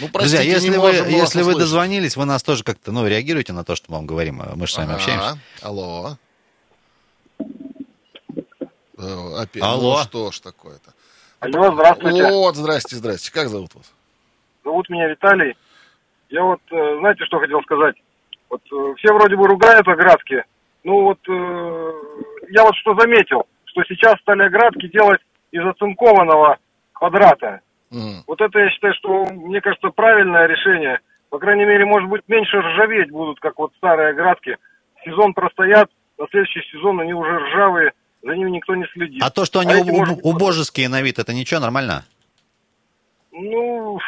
Ну, 0.00 0.08
простите, 0.08 0.38
Друзья, 0.38 0.40
если 0.40 0.76
вы, 0.78 0.90
если 1.10 1.42
вы 1.42 1.54
дозвонились, 1.54 2.16
вы 2.16 2.24
нас 2.24 2.42
тоже 2.42 2.64
как-то, 2.64 2.90
ну, 2.90 3.06
реагируете 3.06 3.52
на 3.52 3.62
то, 3.62 3.76
что 3.76 3.86
мы 3.88 3.98
вам 3.98 4.06
говорим. 4.06 4.42
Мы 4.54 4.66
же 4.66 4.72
с 4.72 4.76
вами 4.76 4.88
ага. 4.88 4.96
общаемся. 4.96 5.38
Алло. 5.62 6.18
Э, 8.98 9.42
опять. 9.42 9.62
Алло. 9.62 9.96
Ну, 9.96 10.02
что 10.02 10.30
ж 10.30 10.40
такое-то? 10.40 10.92
Алло, 11.40 11.72
здравствуйте. 11.72 12.30
Вот, 12.30 12.56
здрасте, 12.56 12.96
здрасте. 12.96 13.32
Как 13.32 13.48
зовут 13.48 13.74
вас? 13.74 13.92
Зовут 14.64 14.88
меня 14.88 15.08
Виталий. 15.08 15.56
Я 16.30 16.42
вот, 16.42 16.60
э, 16.70 16.98
знаете, 16.98 17.24
что 17.24 17.38
хотел 17.38 17.60
сказать? 17.62 17.96
Вот 18.48 18.62
э, 18.72 18.94
все 18.98 19.12
вроде 19.12 19.36
бы 19.36 19.46
ругают 19.46 19.86
оградки. 19.86 20.42
Ну 20.82 21.02
вот, 21.02 21.18
я 21.26 22.62
вот 22.62 22.76
что 22.76 22.94
заметил, 22.94 23.42
что 23.64 23.82
сейчас 23.88 24.20
стали 24.20 24.42
оградки 24.42 24.86
делать 24.86 25.20
из 25.50 25.66
оцинкованного 25.66 26.58
квадрата. 26.92 27.60
Mm. 27.90 28.22
Вот 28.26 28.40
это 28.40 28.58
я 28.58 28.70
считаю, 28.70 28.94
что, 28.94 29.24
мне 29.32 29.60
кажется, 29.60 29.88
правильное 29.88 30.46
решение. 30.46 31.00
по 31.28 31.38
крайней 31.38 31.64
мере, 31.64 31.84
может 31.84 32.08
быть, 32.08 32.22
меньше 32.28 32.58
ржаветь 32.58 33.10
будут, 33.10 33.40
как 33.40 33.58
вот 33.58 33.72
старые 33.78 34.10
оградки. 34.10 34.56
Сезон 35.04 35.34
простоят, 35.34 35.90
на 36.18 36.26
следующий 36.30 36.62
сезон 36.70 37.00
они 37.00 37.14
уже 37.14 37.36
ржавые, 37.36 37.92
за 38.26 38.36
ними 38.36 38.50
никто 38.50 38.74
не 38.74 38.86
следит. 38.92 39.22
А 39.22 39.30
то, 39.30 39.44
что 39.44 39.60
они 39.60 39.72
а 39.72 39.78
уб- 39.78 39.86
может... 39.86 40.18
убожеские 40.22 40.88
на 40.88 41.00
вид, 41.00 41.18
это 41.18 41.32
ничего, 41.32 41.60
нормально? 41.60 42.04
Ну, 43.32 43.98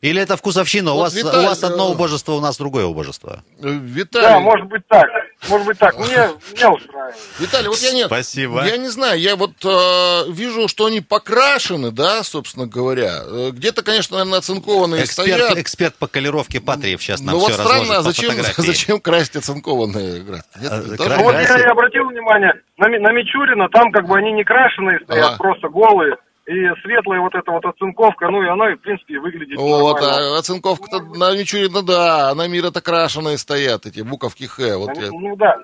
или 0.00 0.22
это 0.22 0.38
вкусовщина? 0.38 0.92
Вот 0.92 0.96
у, 0.96 1.00
вас, 1.02 1.14
Виталий, 1.14 1.44
у 1.44 1.48
вас 1.48 1.62
одно 1.62 1.88
э, 1.88 1.92
убожество, 1.92 2.32
у 2.32 2.40
нас 2.40 2.56
другое 2.56 2.86
убожество. 2.86 3.44
Виталий... 3.58 4.26
Да, 4.26 4.40
может 4.40 4.66
быть 4.66 4.86
так. 4.88 5.06
Может 5.48 5.66
быть 5.66 5.78
так. 5.78 5.98
Мне, 5.98 6.30
меня 6.54 6.70
устраивает. 6.70 7.16
Виталий, 7.38 7.68
вот 7.68 7.78
я 7.78 7.92
нет. 7.92 8.06
Спасибо. 8.06 8.64
Я 8.64 8.78
не 8.78 8.88
знаю, 8.88 9.20
я 9.20 9.36
вот 9.36 9.52
э, 9.62 10.30
вижу, 10.30 10.68
что 10.68 10.86
они 10.86 11.02
покрашены, 11.02 11.90
да, 11.90 12.22
собственно 12.22 12.66
говоря. 12.66 13.20
Э, 13.26 13.50
где-то, 13.52 13.82
конечно, 13.82 14.16
наверное, 14.16 14.38
оцинкованные 14.38 15.04
эксперт, 15.04 15.28
стоят. 15.28 15.58
Эксперт 15.58 15.94
по 15.96 16.06
колеровке 16.06 16.62
Патриев 16.62 17.02
сейчас 17.02 17.20
нам 17.20 17.34
ну, 17.34 17.40
все 17.40 17.56
вот 17.58 17.66
странно, 17.66 17.98
а 17.98 18.02
зачем, 18.02 18.32
зачем 18.56 19.00
красить 19.00 19.36
оцинкованные 19.36 20.22
градки? 20.22 20.48
А, 20.66 20.82
ну, 20.82 21.24
вот 21.24 21.34
я 21.34 21.58
и 21.58 21.62
обратил 21.64 22.06
внимание, 22.06 22.54
на, 22.78 22.88
на 22.88 23.12
Мичурина 23.12 23.68
там 23.68 23.92
как 23.92 24.06
бы 24.06 24.16
они 24.16 24.32
не 24.32 24.44
крашеные 24.44 25.00
стоят, 25.04 25.32
ага. 25.32 25.36
просто 25.36 25.68
голые 25.68 26.16
и 26.50 26.82
светлая 26.82 27.20
вот 27.20 27.34
эта 27.34 27.52
вот 27.52 27.64
оцинковка, 27.64 28.28
ну 28.28 28.42
и 28.42 28.48
она, 28.48 28.74
в 28.74 28.78
принципе, 28.78 29.20
выглядит 29.20 29.56
Вот, 29.56 30.02
а 30.02 30.38
оцинковка-то 30.38 31.00
на 31.16 31.38
Мичурина, 31.38 31.82
да, 31.82 32.30
а 32.30 32.34
на 32.34 32.48
мира-то 32.48 32.80
крашеные 32.80 33.38
стоят, 33.38 33.86
эти 33.86 34.00
буковки 34.00 34.46
Х. 34.46 34.76
Вот 34.78 34.96
на, 34.96 35.00
я... 35.00 35.10
Ну 35.12 35.36
да, 35.36 35.56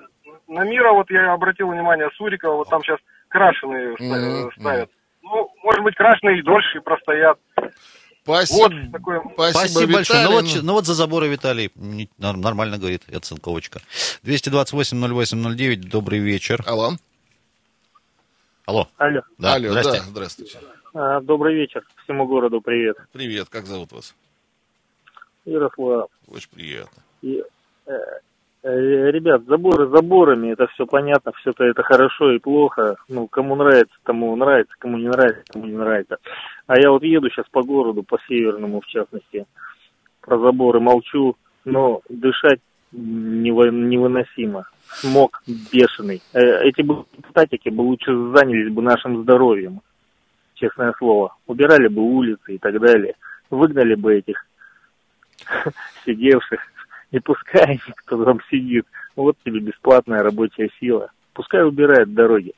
на 0.47 0.63
мира 0.63 0.93
вот 0.93 1.11
я 1.11 1.33
обратил 1.33 1.67
внимание, 1.67 2.09
Сурикова, 2.15 2.55
вот 2.55 2.69
там 2.69 2.81
сейчас 2.83 2.99
крашеные 3.27 3.95
mm-hmm. 3.95 4.51
ставят. 4.57 4.89
Ну, 5.23 5.49
может 5.61 5.83
быть, 5.83 5.95
крашеные 5.95 6.39
и 6.39 6.41
дольше 6.41 6.79
простоят. 6.79 7.37
Спасибо. 8.23 8.61
Вот 8.61 8.91
такое... 8.93 9.21
Спасибо, 9.33 9.59
Спасибо 9.59 9.93
большое. 9.93 10.23
Ну 10.23 10.31
вот, 10.31 10.45
ну 10.63 10.73
вот 10.73 10.85
за 10.85 10.93
заборы 10.93 11.27
Виталий 11.27 11.69
нормально 12.17 12.77
говорит, 12.77 13.03
оцинковочка. 13.13 13.81
228-08-09, 14.23 15.75
добрый 15.89 16.19
вечер. 16.19 16.63
Алло. 16.65 16.91
Алло. 18.65 18.87
Алло. 18.97 19.21
Да, 19.37 19.55
Алло, 19.55 19.69
здрасте. 19.69 19.91
да, 19.91 20.03
здравствуйте. 20.03 20.59
А, 20.99 21.21
добрый 21.21 21.53
вечер. 21.53 21.83
Всему 22.03 22.25
городу 22.25 22.59
привет. 22.59 22.97
Привет, 23.13 23.49
как 23.49 23.67
зовут 23.67 23.91
вас? 23.91 24.15
Ярослав. 25.45 26.09
Очень 26.27 26.49
приятно. 26.49 27.03
И, 27.21 27.43
э, 27.85 27.93
э, 28.63 29.11
ребят, 29.11 29.43
заборы 29.45 29.89
заборами, 29.89 30.53
это 30.53 30.65
все 30.65 30.87
понятно, 30.87 31.33
все 31.33 31.53
это, 31.59 31.83
хорошо 31.83 32.31
и 32.31 32.39
плохо. 32.39 32.95
Ну, 33.09 33.27
кому 33.27 33.55
нравится, 33.55 33.93
тому 34.05 34.35
нравится, 34.35 34.73
кому 34.79 34.97
не 34.97 35.07
нравится, 35.07 35.43
тому 35.53 35.67
не 35.67 35.77
нравится. 35.77 36.17
А 36.65 36.79
я 36.79 36.89
вот 36.89 37.03
еду 37.03 37.29
сейчас 37.29 37.45
по 37.51 37.61
городу, 37.61 38.01
по 38.01 38.17
северному 38.27 38.81
в 38.81 38.87
частности, 38.87 39.45
про 40.21 40.39
заборы 40.39 40.79
молчу, 40.79 41.35
но 41.63 42.01
дышать 42.09 42.59
невыносимо 42.91 44.67
смог 44.87 45.43
бешеный. 45.71 46.23
Э, 46.33 46.63
эти 46.63 46.81
бы 46.81 47.05
депутатики 47.15 47.69
бы 47.69 47.81
лучше 47.81 48.11
занялись 48.35 48.73
бы 48.73 48.81
нашим 48.81 49.21
здоровьем, 49.21 49.81
честное 50.59 50.93
слово. 50.97 51.35
Убирали 51.45 51.87
бы 51.87 52.01
улицы 52.01 52.55
и 52.55 52.57
так 52.57 52.79
далее. 52.79 53.15
Выгнали 53.49 53.95
бы 53.95 54.15
этих 54.15 54.45
сидевших. 56.05 56.59
Не 57.11 57.19
пускай 57.19 57.81
никто 57.87 58.23
там 58.23 58.39
сидит. 58.49 58.85
Вот 59.15 59.37
тебе 59.45 59.59
бесплатная 59.59 60.23
рабочая 60.23 60.69
сила. 60.79 61.11
Пускай 61.33 61.63
убирают 61.65 62.13
дороги. 62.13 62.53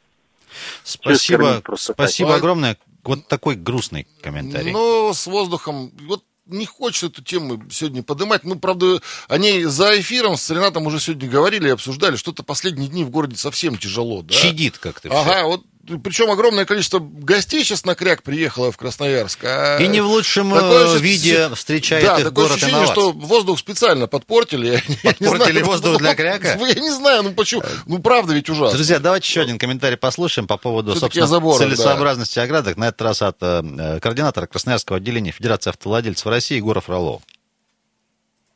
Спасибо, 0.83 1.61
спасибо 1.75 2.31
так. 2.31 2.39
огромное. 2.39 2.77
Вот 3.03 3.27
такой 3.27 3.55
грустный 3.55 4.07
комментарий. 4.21 4.71
Ну, 4.71 5.13
с 5.13 5.27
воздухом. 5.27 5.91
Вот 6.07 6.23
не 6.49 6.65
хочется 6.65 7.07
эту 7.07 7.23
тему 7.23 7.61
сегодня 7.69 8.03
поднимать. 8.03 8.43
Ну, 8.43 8.55
правда, 8.55 8.99
они 9.27 9.63
за 9.65 9.99
эфиром 9.99 10.35
с 10.35 10.49
Ренатом 10.49 10.87
уже 10.87 10.99
сегодня 10.99 11.29
говорили 11.29 11.67
и 11.67 11.71
обсуждали, 11.71 12.15
что-то 12.15 12.43
последние 12.43 12.89
дни 12.89 13.03
в 13.03 13.09
городе 13.09 13.37
совсем 13.37 13.77
тяжело. 13.77 14.23
Да? 14.23 14.33
Чадит 14.33 14.77
как-то 14.79 15.09
Ага, 15.09 15.35
все. 15.35 15.45
вот 15.45 15.63
причем 16.03 16.29
огромное 16.29 16.65
количество 16.65 16.99
гостей 16.99 17.63
сейчас 17.63 17.85
на 17.85 17.95
кряк 17.95 18.21
приехало 18.21 18.71
в 18.71 18.77
Красноярск. 18.77 19.39
А 19.43 19.77
и 19.79 19.87
не 19.87 20.01
в 20.01 20.07
лучшем 20.07 20.51
такое 20.51 20.95
э, 20.95 20.99
виде 20.99 21.31
ощущение, 21.31 21.55
встречает 21.55 22.05
да, 22.05 22.17
их 22.17 22.25
такое 22.25 22.45
город 22.45 22.57
ощущение, 22.57 22.85
что 22.85 23.11
воздух 23.11 23.59
специально 23.59 24.07
подпортили. 24.07 24.83
Подпортили 25.03 25.61
воздух 25.61 25.97
для 25.97 26.15
кряка? 26.15 26.57
Я 26.59 26.73
не 26.75 26.91
знаю, 26.91 27.23
ну 27.23 27.31
почему. 27.31 27.63
Ну 27.85 27.99
правда 27.99 28.33
ведь 28.33 28.49
ужасно. 28.49 28.77
Друзья, 28.77 28.99
давайте 28.99 29.27
еще 29.27 29.41
один 29.41 29.57
комментарий 29.57 29.97
послушаем 29.97 30.47
по 30.47 30.57
поводу, 30.57 30.95
собственно, 30.95 31.27
целесообразности 31.57 32.35
да. 32.35 32.43
оградок. 32.43 32.77
На 32.77 32.89
этот 32.89 33.01
раз 33.01 33.21
от 33.21 33.37
э, 33.41 33.99
координатора 34.01 34.47
Красноярского 34.47 34.97
отделения 34.97 35.31
Федерации 35.31 35.69
автовладельцев 35.69 36.27
России 36.27 36.57
Егора 36.57 36.81
Фролова. 36.81 37.21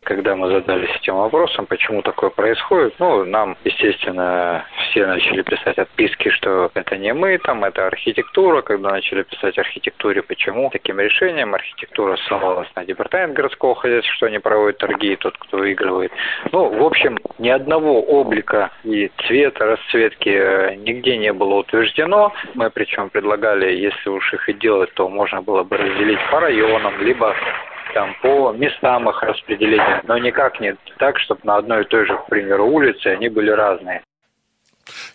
Когда 0.04 0.36
мы 0.36 0.50
задались 0.50 0.96
этим 0.96 1.16
вопросом, 1.16 1.66
почему 1.66 2.02
такое 2.02 2.30
происходит, 2.30 2.96
ну, 3.00 3.24
нам, 3.26 3.58
естественно, 3.64 4.66
все 4.78 5.06
начали 5.06 5.42
писать 5.42 5.78
отписки, 5.78 6.30
что 6.30 6.72
это 6.74 6.98
не 6.98 7.14
мы, 7.14 7.38
там, 7.38 7.64
это 7.64 7.88
архитектура. 7.88 8.62
Когда 8.62 8.92
начали 8.92 9.24
писать 9.24 9.58
архитектуре, 9.58 10.22
почему 10.22 10.70
таким 10.70 11.00
решением 11.00 11.56
архитектура 11.56 12.18
ссылалась 12.18 12.70
на 12.76 12.86
департамент 12.86 13.34
городского 13.34 13.76
хозяйства, 13.76 14.14
что 14.14 14.26
они 14.28 14.40
проводят 14.40 14.78
торги, 14.78 15.14
и 15.14 15.16
тот, 15.16 15.38
кто 15.38 15.58
выигрывает. 15.58 16.12
Ну, 16.52 16.70
в 16.70 16.84
общем, 16.84 17.18
ни 17.40 17.50
одного 17.50 18.02
облика 18.02 18.72
и 18.84 19.10
цвета, 19.28 19.66
расцветки 19.66 20.30
э, 20.30 20.76
нигде 20.76 21.18
не 21.18 21.32
было 21.34 21.56
утверждено. 21.56 22.34
Мы 22.56 22.70
причем 22.70 23.10
предлагали, 23.10 23.72
если 23.72 24.10
уж 24.10 24.34
их 24.34 24.50
и 24.50 24.54
делать, 24.54 24.94
то 24.94 25.08
можно 25.08 25.42
было 25.42 25.64
бы 25.64 25.78
разделить 25.78 26.20
по 26.30 26.40
районам, 26.40 27.00
либо 27.02 27.36
там 27.94 28.16
по 28.22 28.52
местам 28.52 29.10
их 29.10 29.22
распределения, 29.22 30.02
но 30.08 30.18
никак 30.18 30.60
не 30.60 30.76
так, 31.00 31.18
чтобы 31.20 31.42
на 31.44 31.58
одной 31.58 31.84
и 31.84 31.88
той 31.88 32.06
же, 32.06 32.18
к 32.18 32.28
примеру, 32.28 32.68
улице 32.68 33.08
они 33.08 33.30
были 33.30 33.52
разные. 33.52 34.02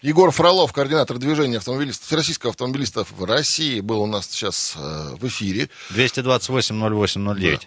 Егор 0.00 0.30
Фролов, 0.30 0.72
координатор 0.72 1.18
движения 1.18 1.58
автомобилистов, 1.58 2.06
Всероссийского 2.06 2.50
автомобилистов 2.50 3.10
в 3.10 3.24
России, 3.24 3.80
был 3.80 4.00
у 4.00 4.06
нас 4.06 4.26
сейчас 4.26 4.76
э, 4.76 5.16
в 5.16 5.26
эфире. 5.26 5.68
228-08-09. 5.94 7.60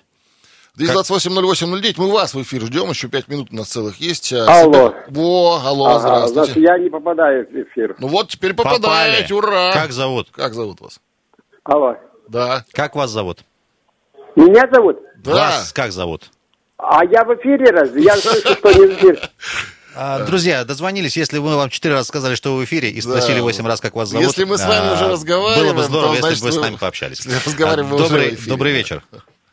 Да. 0.78 0.94
228-08-09, 0.94 1.96
мы 1.98 2.12
вас 2.12 2.34
в 2.34 2.42
эфир 2.42 2.62
ждем, 2.62 2.90
еще 2.90 3.10
пять 3.10 3.28
минут 3.28 3.50
у 3.52 3.56
нас 3.56 3.68
целых 3.68 3.98
есть. 3.98 4.32
А, 4.32 4.62
алло. 4.62 4.96
Во, 5.10 5.62
алло, 5.64 5.86
ага, 5.88 6.00
здравствуйте. 6.00 6.52
Значит, 6.54 6.58
я 6.58 6.78
не 6.80 6.90
попадаю 6.90 7.46
в 7.46 7.54
эфир. 7.54 7.96
Ну 8.00 8.08
вот, 8.08 8.30
теперь 8.30 8.54
попадаете, 8.54 9.34
Попали. 9.34 9.34
ура. 9.34 9.74
Как 9.74 9.92
зовут? 9.92 10.30
Как 10.32 10.54
зовут 10.54 10.80
вас? 10.80 11.02
Алло. 11.66 11.98
Да. 12.30 12.64
Как 12.72 12.96
вас 12.96 13.10
зовут? 13.12 13.40
Меня 14.36 14.68
зовут? 14.72 15.00
Да. 15.18 15.32
Вас 15.32 15.74
как 15.74 15.92
зовут? 15.92 16.30
А 16.78 17.06
я 17.06 17.24
в 17.24 17.36
эфире 17.36 17.72
разве? 17.72 18.04
Я 18.04 18.16
слышу, 18.18 18.54
что 18.56 18.72
не 18.72 18.88
в 18.88 18.98
эфире. 18.98 19.20
А, 19.94 20.26
друзья, 20.26 20.64
дозвонились, 20.64 21.18
если 21.18 21.38
мы 21.40 21.56
вам 21.56 21.70
четыре 21.70 21.96
раза 21.96 22.08
сказали, 22.08 22.36
что 22.36 22.54
вы 22.56 22.62
в 22.62 22.66
эфире, 22.66 22.90
и 22.90 23.02
спросили 23.02 23.40
восемь 23.40 23.68
раз, 23.68 23.82
как 23.82 23.94
вас 23.96 24.10
зовут. 24.10 24.26
Если 24.26 24.46
мы 24.46 24.58
с 24.58 24.66
вами 24.66 24.90
а, 24.90 24.94
уже 24.94 25.08
разговариваем, 25.10 25.68
было 25.68 25.74
бы 25.76 25.84
здорово, 25.84 26.16
то, 26.16 26.22
значит, 26.22 26.38
если 26.38 26.46
бы 26.46 26.52
вы 26.54 26.60
с 26.60 26.62
нами 26.64 26.76
пообщались. 26.78 27.26
Разговариваем 27.46 27.94
а, 27.94 27.98
добрый, 27.98 28.34
уже 28.34 28.50
добрый 28.50 28.72
вечер. 28.72 29.04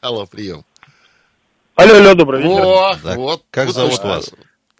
Алло, 0.01 0.27
прием. 0.27 0.64
Алло, 1.75 1.95
алло, 1.97 2.14
добрый 2.14 2.43
вечер. 2.43 2.64
О, 2.64 2.97
так, 3.03 3.17
вот. 3.17 3.43
Как 3.51 3.71
зовут 3.71 4.03
вас? 4.05 4.31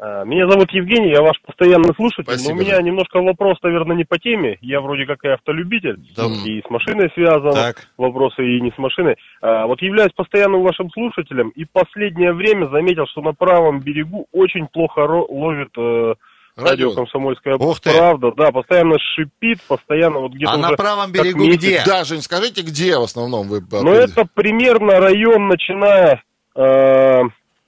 А, 0.00 0.24
меня 0.24 0.48
зовут 0.48 0.70
Евгений, 0.70 1.11
я 1.11 1.22
ваш 1.22 1.40
постоянный 1.42 1.92
слушатель, 1.94 2.24
Спасибо, 2.24 2.54
но 2.54 2.61
у 2.61 2.64
меня 2.64 2.80
немножко 2.80 3.20
вопрос, 3.20 3.58
наверное, 3.62 3.96
не 3.96 4.04
по 4.04 4.18
теме. 4.18 4.58
Я 4.61 4.80
вроде 4.80 5.06
как 5.06 5.24
и 5.24 5.28
автолюбитель, 5.28 5.98
да. 6.16 6.26
и 6.46 6.62
с 6.62 6.70
машиной 6.70 7.11
связан, 7.14 7.52
так. 7.52 7.88
вопросы 7.96 8.44
и 8.44 8.61
не 8.61 8.70
с 8.70 8.78
машиной. 8.78 9.16
А, 9.42 9.66
вот 9.66 9.82
являюсь 9.82 10.12
постоянным 10.12 10.62
вашим 10.62 10.90
слушателем, 10.90 11.48
и 11.50 11.64
последнее 11.64 12.32
время 12.32 12.68
заметил, 12.68 13.06
что 13.06 13.22
на 13.22 13.32
правом 13.32 13.80
берегу 13.80 14.26
очень 14.32 14.68
плохо 14.68 15.00
ловит 15.00 15.70
э, 15.76 16.14
радио 16.56 16.94
«Комсомольская 16.94 17.56
Ух 17.56 17.80
ты. 17.80 17.90
правда». 17.90 18.30
Да, 18.37 18.52
постоянно 18.52 18.96
шипит, 19.16 19.61
постоянно 19.66 20.20
вот 20.20 20.32
где-то 20.32 20.52
А 20.52 20.56
на 20.58 20.70
правом 20.76 21.11
берегу 21.11 21.44
где? 21.48 21.82
Да, 21.84 22.04
Жень, 22.04 22.22
скажите, 22.22 22.62
где 22.62 22.96
в 22.98 23.02
основном 23.02 23.48
вы... 23.48 23.62
Ну, 23.72 23.92
это 23.92 24.24
примерно 24.32 25.00
район, 25.00 25.48
начиная, 25.48 26.22
э, 26.54 27.22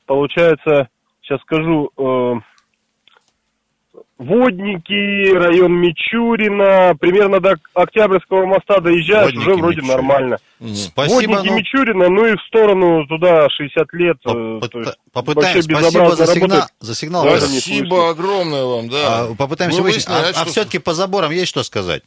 получается 0.06 0.88
сейчас 1.30 1.40
скажу, 1.42 1.90
э, 1.96 2.40
Водники, 4.18 5.32
район 5.32 5.72
Мичурина, 5.80 6.94
примерно 7.00 7.40
до 7.40 7.54
Октябрьского 7.72 8.44
моста 8.44 8.78
доезжаешь, 8.80 9.32
Водники, 9.32 9.40
уже 9.40 9.54
вроде 9.54 9.76
Мичурина. 9.78 9.96
нормально. 9.96 10.36
Спасибо. 10.74 11.14
Водники 11.14 11.48
но... 11.48 11.56
Мичурина, 11.56 12.08
ну 12.10 12.26
и 12.26 12.36
в 12.36 12.40
сторону 12.42 13.06
туда 13.06 13.48
60 13.48 13.92
лет. 13.94 14.18
Э, 14.26 14.58
Попыт... 14.60 14.98
Попытаем, 15.10 15.62
спасибо 15.62 16.16
за 16.16 16.26
сигнал. 16.26 16.62
За 16.80 16.94
сигнал. 16.94 17.24
Спасибо 17.24 18.10
огромное 18.10 18.64
вам, 18.64 18.90
да. 18.90 19.20
А, 19.20 19.34
попытаемся 19.34 19.80
выяснить, 19.80 20.08
а, 20.08 20.32
а 20.36 20.44
все-таки 20.44 20.78
по 20.78 20.92
заборам 20.92 21.30
есть 21.30 21.48
что 21.48 21.62
сказать? 21.62 22.02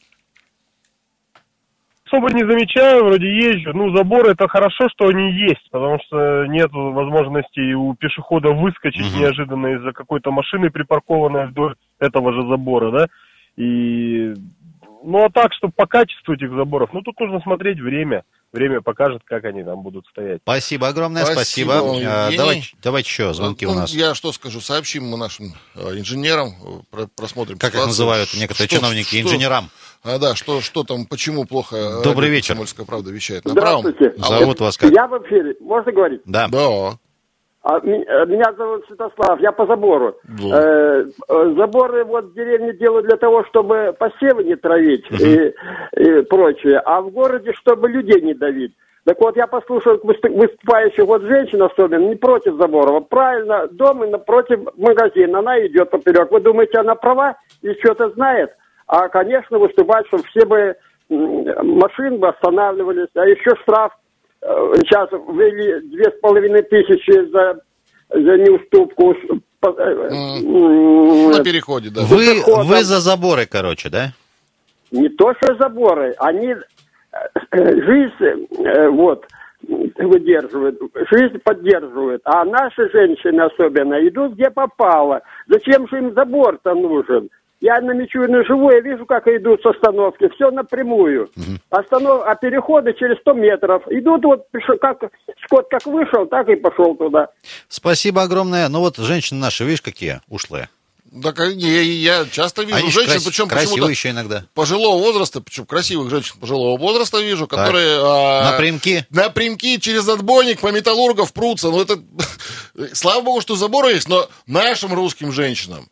Особо 2.13 2.32
не 2.32 2.45
замечаю, 2.45 3.06
вроде 3.06 3.28
езжу. 3.28 3.71
Ну, 3.73 3.95
заборы 3.95 4.32
это 4.32 4.47
хорошо, 4.47 4.88
что 4.89 5.08
они 5.08 5.32
есть, 5.32 5.69
потому 5.71 5.99
что 6.06 6.45
нет 6.45 6.69
возможности 6.71 7.73
у 7.73 7.95
пешехода 7.95 8.49
выскочить 8.49 9.12
угу. 9.12 9.19
неожиданно 9.19 9.67
из-за 9.76 9.91
какой-то 9.91 10.32
машины, 10.32 10.69
припаркованной 10.69 11.47
вдоль 11.47 11.76
этого 11.99 12.34
же 12.34 12.47
забора, 12.47 12.91
да. 12.91 13.08
И 13.58 14.34
ну, 15.03 15.25
а 15.25 15.29
так, 15.29 15.53
что 15.53 15.69
по 15.69 15.85
качеству 15.85 16.33
этих 16.33 16.49
заборов, 16.51 16.89
ну, 16.93 17.01
тут 17.01 17.19
нужно 17.19 17.39
смотреть 17.41 17.79
время. 17.79 18.23
Время 18.51 18.81
покажет, 18.81 19.23
как 19.25 19.45
они 19.45 19.63
там 19.63 19.81
будут 19.81 20.05
стоять. 20.07 20.41
Спасибо 20.43 20.87
огромное, 20.87 21.25
спасибо. 21.25 21.71
спасибо. 21.71 22.01
А, 22.05 22.29
давайте, 22.37 22.67
давайте 22.83 23.09
еще 23.09 23.33
звонки 23.33 23.65
ну, 23.65 23.71
у 23.71 23.75
нас. 23.75 23.91
Я 23.91 24.13
что 24.13 24.31
скажу, 24.31 24.61
сообщим 24.61 25.05
мы 25.05 25.17
нашим 25.17 25.53
э, 25.75 25.97
инженерам, 25.97 26.53
э, 26.91 27.07
просмотрим 27.15 27.57
Как 27.57 27.71
ситуацию. 27.71 27.81
их 27.81 27.87
называют 27.87 28.29
некоторые 28.35 28.67
что, 28.67 28.77
чиновники, 28.77 29.07
что, 29.07 29.21
инженерам. 29.21 29.69
А, 30.03 30.19
да, 30.19 30.35
что, 30.35 30.61
что 30.61 30.83
там, 30.83 31.05
почему 31.05 31.45
плохо 31.45 31.75
э, 31.75 32.03
Добрый 32.03 32.29
вечер. 32.29 32.49
Комсомольская 32.49 32.85
правда 32.85 33.09
вещает. 33.09 33.43
На 33.45 33.51
Здравствуйте. 33.51 34.13
Зовут 34.17 34.59
вас 34.59 34.77
как? 34.77 34.91
Я 34.91 35.07
в 35.07 35.17
эфире, 35.23 35.55
можно 35.59 35.91
говорить? 35.91 36.21
Да. 36.25 36.47
Да. 36.47 36.99
А, 37.63 37.80
меня 37.80 38.54
зовут 38.58 38.86
Святослав, 38.88 39.39
я 39.39 39.54
по 39.54 39.65
забору. 39.65 40.15
Да. 40.23 40.60
Э, 40.60 41.06
заборы 41.56 42.04
вот 42.04 42.26
в 42.26 42.34
деревне 42.34 42.73
делают 42.73 43.08
для 43.08 43.15
того, 43.15 43.45
чтобы 43.45 43.95
посевы 43.97 44.43
не 44.43 44.56
травить 44.56 45.10
угу. 45.10 45.23
и, 45.23 45.54
и 45.95 46.21
прочее, 46.23 46.80
а 46.80 47.02
в 47.02 47.10
городе, 47.12 47.54
чтобы 47.54 47.88
людей 47.88 48.21
не 48.21 48.34
давить. 48.34 48.73
Так 49.06 49.19
вот, 49.19 49.38
я 49.38 49.47
послушал 49.47 49.99
выступающих 50.04 51.06
вот 51.06 51.21
женщин 51.23 51.62
особенно, 51.62 52.08
не 52.08 52.15
против 52.15 52.56
Заборова. 52.56 52.99
Правильно, 53.02 53.67
дом 53.67 54.04
и 54.04 54.10
напротив 54.10 54.60
магазина, 54.78 55.39
она 55.39 55.60
идет 55.65 55.89
поперек. 55.89 56.32
Вы 56.32 56.41
думаете, 56.41 56.80
она 56.80 56.95
права 56.95 57.38
и 57.62 57.73
что-то 57.76 58.10
знает? 58.12 58.52
А, 58.88 59.08
конечно, 59.08 59.58
выступать, 59.58 60.08
чтобы 60.08 60.23
все 60.23 60.45
бы 60.45 60.76
машин 61.10 62.19
бы 62.19 62.30
останавливались, 62.30 63.10
а 63.15 63.26
еще 63.26 63.56
штраф 63.62 63.91
э, 63.91 64.02
сейчас 64.84 65.10
ввели 65.12 65.88
две 65.89 66.06
с 66.06 66.19
половиной 66.21 66.63
тысячи 66.63 67.29
за, 67.32 67.60
за 68.10 68.38
неуступку. 68.38 69.15
Mm. 69.63 71.38
На 71.38 71.43
переходе, 71.43 71.89
да. 71.89 72.01
Вы, 72.03 72.43
вы 72.45 72.84
за 72.84 72.99
заборы, 72.99 73.45
короче, 73.45 73.89
да? 73.89 74.12
Не 74.91 75.08
то, 75.08 75.34
что 75.36 75.56
заборы, 75.56 76.13
они 76.19 76.56
Э, 77.51 77.75
жизнь 77.82 78.47
э, 78.65 78.89
вот 78.89 79.25
выдерживают, 79.62 80.77
жизнь 81.12 81.39
поддерживают, 81.43 82.21
а 82.25 82.43
наши 82.43 82.89
женщины 82.89 83.41
особенно 83.41 83.95
идут 84.08 84.34
где 84.34 84.49
попало. 84.49 85.21
Зачем 85.47 85.88
же 85.88 85.99
им 85.99 86.13
забор-то 86.13 86.73
нужен? 86.73 87.29
Я 87.63 87.80
на 87.80 87.93
Мичурину 87.93 88.43
живу, 88.45 88.71
я 88.71 88.82
вижу, 88.82 89.06
как 89.06 89.26
идут 89.26 89.62
с 89.62 89.65
остановки, 89.65 90.28
все 90.36 90.52
напрямую. 90.52 91.30
Останов... 91.69 92.23
А 92.26 92.36
переходы 92.36 92.93
через 92.93 93.17
100 93.19 93.34
метров. 93.36 93.84
Идут 93.89 94.26
вот, 94.26 94.47
как 94.82 94.97
скот 95.45 95.67
как 95.69 95.86
вышел, 95.86 96.26
так 96.26 96.49
и 96.49 96.56
пошел 96.56 96.93
туда. 96.97 97.30
Спасибо 97.69 98.23
огромное. 98.23 98.67
Ну 98.67 98.82
вот 98.82 98.97
женщины 98.97 99.39
наши, 99.39 99.63
видишь, 99.63 99.82
какие 99.82 100.19
ушлые. 100.28 100.67
Да, 101.06 101.32
я, 101.45 101.82
я 101.82 102.26
часто 102.30 102.63
вижу 102.63 102.76
Они 102.76 102.91
женщин, 102.91 103.12
крас... 103.12 103.23
причем 103.23 103.47
почему-то 103.47 103.88
еще 103.88 104.10
иногда. 104.10 104.43
пожилого 104.54 104.99
возраста, 104.99 105.39
причем 105.39 105.65
красивых 105.65 106.10
женщин 106.10 106.36
пожилого 106.41 106.78
возраста 106.78 107.21
вижу, 107.21 107.47
которые... 107.47 107.97
А, 108.02 108.52
напрямки? 108.52 109.06
Напрямки 109.10 109.78
через 109.78 110.10
отбойник 110.10 110.60
по 110.60 110.69
металлургов 110.69 111.32
прутся. 111.32 111.69
Ну, 111.69 111.82
это... 111.82 111.97
Слава 112.93 113.21
богу, 113.21 113.39
что 113.39 113.56
заборы 113.56 113.93
есть, 113.93 114.10
но 114.10 114.28
нашим 114.47 114.93
русским 114.93 115.32
женщинам 115.32 115.88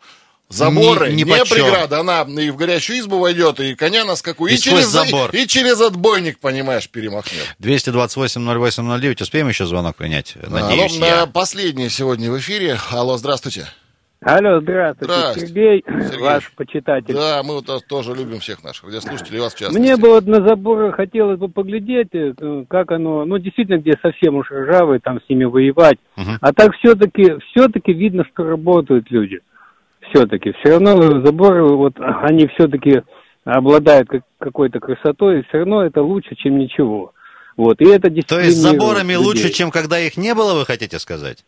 Заборы, 0.51 1.09
не, 1.09 1.23
не, 1.23 1.23
не 1.23 1.45
преграда, 1.45 1.99
она 1.99 2.21
и 2.21 2.49
в 2.49 2.57
горячую 2.57 2.99
избу 2.99 3.19
войдет, 3.19 3.59
и 3.59 3.75
коня 3.75 4.05
на 4.05 4.15
скаку, 4.15 4.47
и, 4.47 4.53
и 4.53 4.57
через 4.57 4.87
забор. 4.87 5.29
И, 5.31 5.43
и 5.43 5.47
через 5.47 5.79
отбойник, 5.81 6.39
понимаешь, 6.39 6.89
перемахнет. 6.89 7.55
228-08-09, 7.61 9.23
успеем 9.23 9.47
еще 9.47 9.65
звонок 9.65 9.95
принять, 9.95 10.35
надеюсь 10.47 10.97
Алло, 10.97 11.05
я. 11.05 11.25
Последний 11.25 11.89
сегодня 11.89 12.31
в 12.31 12.37
эфире. 12.37 12.77
Алло, 12.91 13.17
здравствуйте. 13.17 13.67
Алло, 14.23 14.61
здравствуйте, 14.61 15.13
здравствуйте. 15.13 15.47
Сергей, 15.47 15.83
Сергей, 15.87 16.19
ваш 16.19 16.51
почитатель. 16.55 17.15
Да, 17.15 17.41
мы 17.43 17.55
вот 17.55 17.65
тоже 17.87 18.13
любим 18.13 18.39
всех 18.39 18.63
наших 18.63 18.85
радиослушателей, 18.85 19.39
вас 19.39 19.55
в 19.55 19.57
частности. 19.57 19.81
Мне 19.81 19.97
бы 19.97 20.09
вот 20.09 20.27
на 20.27 20.47
заборы 20.47 20.93
хотелось 20.93 21.39
бы 21.39 21.49
поглядеть, 21.49 22.09
э, 22.13 22.65
как 22.69 22.91
оно, 22.91 23.25
ну, 23.25 23.39
действительно, 23.39 23.79
где 23.79 23.93
совсем 23.99 24.35
уж 24.35 24.51
ржавые, 24.51 24.99
там 24.99 25.19
с 25.21 25.27
ними 25.27 25.45
воевать. 25.45 25.97
Угу. 26.17 26.31
А 26.39 26.53
так 26.53 26.75
все-таки, 26.75 27.33
все-таки 27.49 27.93
видно, 27.93 28.23
что 28.31 28.43
работают 28.43 29.09
люди. 29.09 29.39
Все-таки. 30.13 30.53
Все 30.59 30.71
равно 30.71 31.25
заборы, 31.25 31.63
вот, 31.63 31.93
они 31.99 32.47
все-таки 32.47 33.01
обладают 33.43 34.09
какой-то 34.39 34.79
красотой, 34.79 35.39
и 35.39 35.43
все 35.47 35.59
равно 35.59 35.83
это 35.83 36.01
лучше, 36.01 36.35
чем 36.35 36.57
ничего. 36.59 37.13
Вот, 37.57 37.81
и 37.81 37.85
это 37.85 38.09
То 38.23 38.39
есть 38.39 38.57
заборами 38.57 39.13
людей. 39.13 39.25
лучше, 39.25 39.49
чем 39.49 39.71
когда 39.71 39.99
их 39.99 40.17
не 40.17 40.33
было, 40.33 40.53
вы 40.57 40.65
хотите 40.65 40.99
сказать? 40.99 41.43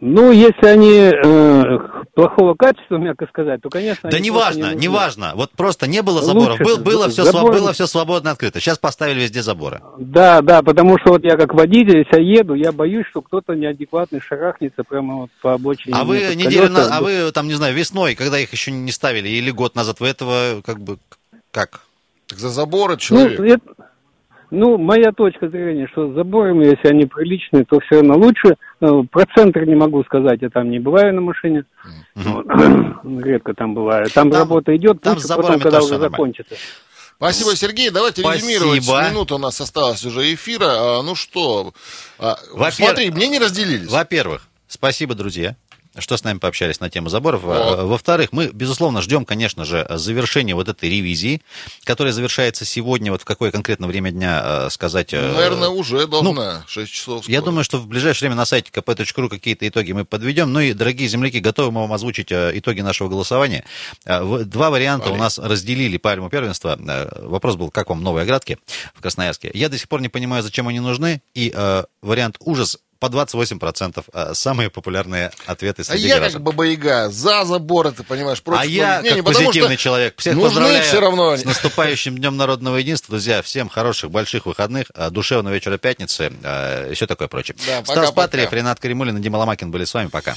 Ну, 0.00 0.30
если 0.30 0.66
они 0.66 1.10
э, 1.10 1.78
плохого 2.14 2.54
качества, 2.54 2.96
мягко 2.96 3.26
сказать, 3.26 3.60
то, 3.62 3.70
конечно... 3.70 4.10
Да 4.10 4.18
неважно, 4.18 4.74
не 4.74 4.86
неважно. 4.86 5.32
Вот 5.34 5.52
просто 5.52 5.86
не 5.86 6.02
было 6.02 6.22
заборов, 6.22 6.58
Был, 6.58 6.78
было, 6.78 7.08
все, 7.08 7.24
забор... 7.24 7.52
было 7.52 7.72
все 7.72 7.86
свободно 7.86 8.32
открыто. 8.32 8.60
Сейчас 8.60 8.78
поставили 8.78 9.20
везде 9.20 9.42
заборы. 9.42 9.80
Да, 9.98 10.42
да, 10.42 10.62
потому 10.62 10.98
что 10.98 11.12
вот 11.12 11.24
я 11.24 11.36
как 11.36 11.54
водитель, 11.54 11.98
если 11.98 12.22
я 12.22 12.40
еду, 12.40 12.54
я 12.54 12.72
боюсь, 12.72 13.06
что 13.10 13.22
кто-то 13.22 13.54
неадекватный 13.54 14.20
шарахнется 14.20 14.84
прямо 14.84 15.16
вот 15.16 15.30
по 15.40 15.54
обочине. 15.54 15.96
А 15.96 16.04
вы 16.04 16.34
неделю, 16.34 16.70
на... 16.70 16.96
а 16.96 17.00
вы 17.00 17.32
там, 17.32 17.48
не 17.48 17.54
знаю, 17.54 17.74
весной, 17.74 18.14
когда 18.14 18.38
их 18.38 18.52
еще 18.52 18.70
не 18.70 18.92
ставили, 18.92 19.28
или 19.28 19.50
год 19.50 19.74
назад, 19.74 20.00
вы 20.00 20.08
этого 20.08 20.60
как 20.64 20.78
бы, 20.78 20.98
как? 21.50 21.80
Так 22.26 22.38
за 22.38 22.48
заборы 22.48 22.96
человек. 22.96 23.38
Ну, 23.38 23.44
это... 23.44 23.89
Ну, 24.50 24.78
моя 24.78 25.12
точка 25.12 25.48
зрения, 25.48 25.86
что 25.92 26.10
с 26.10 26.14
заборами, 26.14 26.64
если 26.64 26.88
они 26.88 27.06
приличные, 27.06 27.64
то 27.64 27.78
все 27.80 27.96
равно 27.96 28.16
лучше. 28.16 28.56
Ну, 28.80 29.04
про 29.04 29.24
центр 29.34 29.64
не 29.64 29.76
могу 29.76 30.02
сказать, 30.04 30.42
я 30.42 30.50
там 30.50 30.70
не 30.70 30.78
бываю 30.78 31.14
на 31.14 31.20
машине. 31.20 31.64
Mm-hmm. 32.16 33.22
Редко 33.22 33.54
там 33.54 33.74
бываю. 33.74 34.06
Там, 34.10 34.30
там 34.30 34.40
работа 34.40 34.74
идет, 34.76 35.00
там 35.00 35.14
лучше 35.14 35.28
потом, 35.28 35.60
когда 35.60 35.80
уже 35.80 35.98
закончится. 35.98 36.56
Спасибо, 37.16 37.54
Сергей. 37.54 37.90
Давайте 37.90 38.22
Спасибо. 38.22 38.48
резюмировать. 38.48 39.10
Минута 39.10 39.34
у 39.34 39.38
нас 39.38 39.60
осталась 39.60 40.04
уже 40.04 40.32
эфира. 40.32 40.98
А, 40.98 41.02
ну 41.02 41.14
что, 41.14 41.72
а, 42.18 42.36
смотри, 42.70 43.10
мне 43.10 43.28
не 43.28 43.38
разделились. 43.38 43.90
Во-первых, 43.90 44.48
спасибо, 44.66 45.14
друзья 45.14 45.54
что 45.98 46.16
с 46.16 46.24
нами 46.24 46.38
пообщались 46.38 46.80
на 46.80 46.88
тему 46.90 47.08
заборов. 47.08 47.42
Вот. 47.42 47.84
Во-вторых, 47.84 48.30
мы, 48.32 48.50
безусловно, 48.52 49.02
ждем, 49.02 49.24
конечно 49.24 49.64
же, 49.64 49.86
завершения 49.90 50.54
вот 50.54 50.68
этой 50.68 50.88
ревизии, 50.88 51.42
которая 51.84 52.12
завершается 52.12 52.64
сегодня, 52.64 53.10
вот 53.10 53.22
в 53.22 53.24
какое 53.24 53.50
конкретно 53.50 53.86
время 53.86 54.10
дня 54.10 54.42
э, 54.44 54.70
сказать... 54.70 55.12
Э, 55.12 55.32
Наверное, 55.32 55.68
уже 55.68 56.06
должна, 56.06 56.60
ну, 56.60 56.68
6 56.68 56.92
часов. 56.92 57.22
Скоро. 57.24 57.32
Я 57.32 57.42
думаю, 57.42 57.64
что 57.64 57.78
в 57.78 57.86
ближайшее 57.86 58.28
время 58.28 58.36
на 58.36 58.44
сайте 58.44 58.70
kp.ru 58.72 59.28
какие-то 59.28 59.66
итоги 59.66 59.92
мы 59.92 60.04
подведем. 60.04 60.52
Ну 60.52 60.60
и, 60.60 60.72
дорогие 60.72 61.08
земляки, 61.08 61.40
готовы 61.40 61.72
мы 61.72 61.80
вам 61.82 61.92
озвучить 61.92 62.30
э, 62.30 62.52
итоги 62.54 62.80
нашего 62.80 63.08
голосования. 63.08 63.64
Два 64.04 64.70
варианта 64.70 65.08
Вали. 65.08 65.18
у 65.18 65.22
нас 65.22 65.38
разделили 65.38 65.96
пальму 65.96 66.30
первенства. 66.30 66.78
Вопрос 67.22 67.56
был, 67.56 67.70
как 67.70 67.90
вам 67.90 68.02
новые 68.02 68.22
оградки 68.22 68.58
в 68.94 69.00
Красноярске. 69.00 69.50
Я 69.54 69.68
до 69.68 69.78
сих 69.78 69.88
пор 69.88 70.00
не 70.00 70.08
понимаю, 70.08 70.42
зачем 70.42 70.68
они 70.68 70.80
нужны. 70.80 71.22
И 71.34 71.52
э, 71.54 71.84
вариант 72.02 72.36
ужас 72.40 72.78
по 73.00 73.06
28%. 73.06 74.04
А, 74.12 74.34
самые 74.34 74.70
популярные 74.70 75.32
ответы 75.46 75.82
среди 75.82 76.04
А 76.04 76.08
я 76.08 76.18
граждан. 76.18 76.32
как 76.34 76.42
Баба-Яга, 76.42 77.08
за 77.08 77.44
забор, 77.44 77.90
ты 77.92 78.04
понимаешь, 78.04 78.42
против 78.42 78.60
А 78.60 78.64
я 78.66 79.02
как 79.02 79.24
позитивный 79.24 79.76
человек. 79.76 80.14
Всех 80.18 80.38
поздравляю 80.38 80.84
все 80.84 81.00
равно. 81.00 81.36
с 81.36 81.44
наступающим 81.44 82.16
Днем 82.16 82.36
Народного 82.36 82.76
Единства. 82.76 83.12
Друзья, 83.14 83.42
всем 83.42 83.68
хороших, 83.68 84.10
больших 84.10 84.46
выходных, 84.46 84.86
а, 84.94 85.10
душевного 85.10 85.54
вечера 85.54 85.78
пятницы 85.78 86.32
а, 86.44 86.90
и 86.90 86.94
все 86.94 87.06
такое 87.06 87.28
прочее. 87.28 87.56
Да, 87.66 87.82
Стас 87.82 87.96
пока, 87.96 88.12
Патриев, 88.12 88.52
Ренат 88.52 88.78
Каримулин 88.78 89.16
и 89.16 89.20
Дима 89.20 89.38
Ломакин 89.38 89.70
были 89.70 89.84
с 89.84 89.94
вами. 89.94 90.08
Пока. 90.08 90.36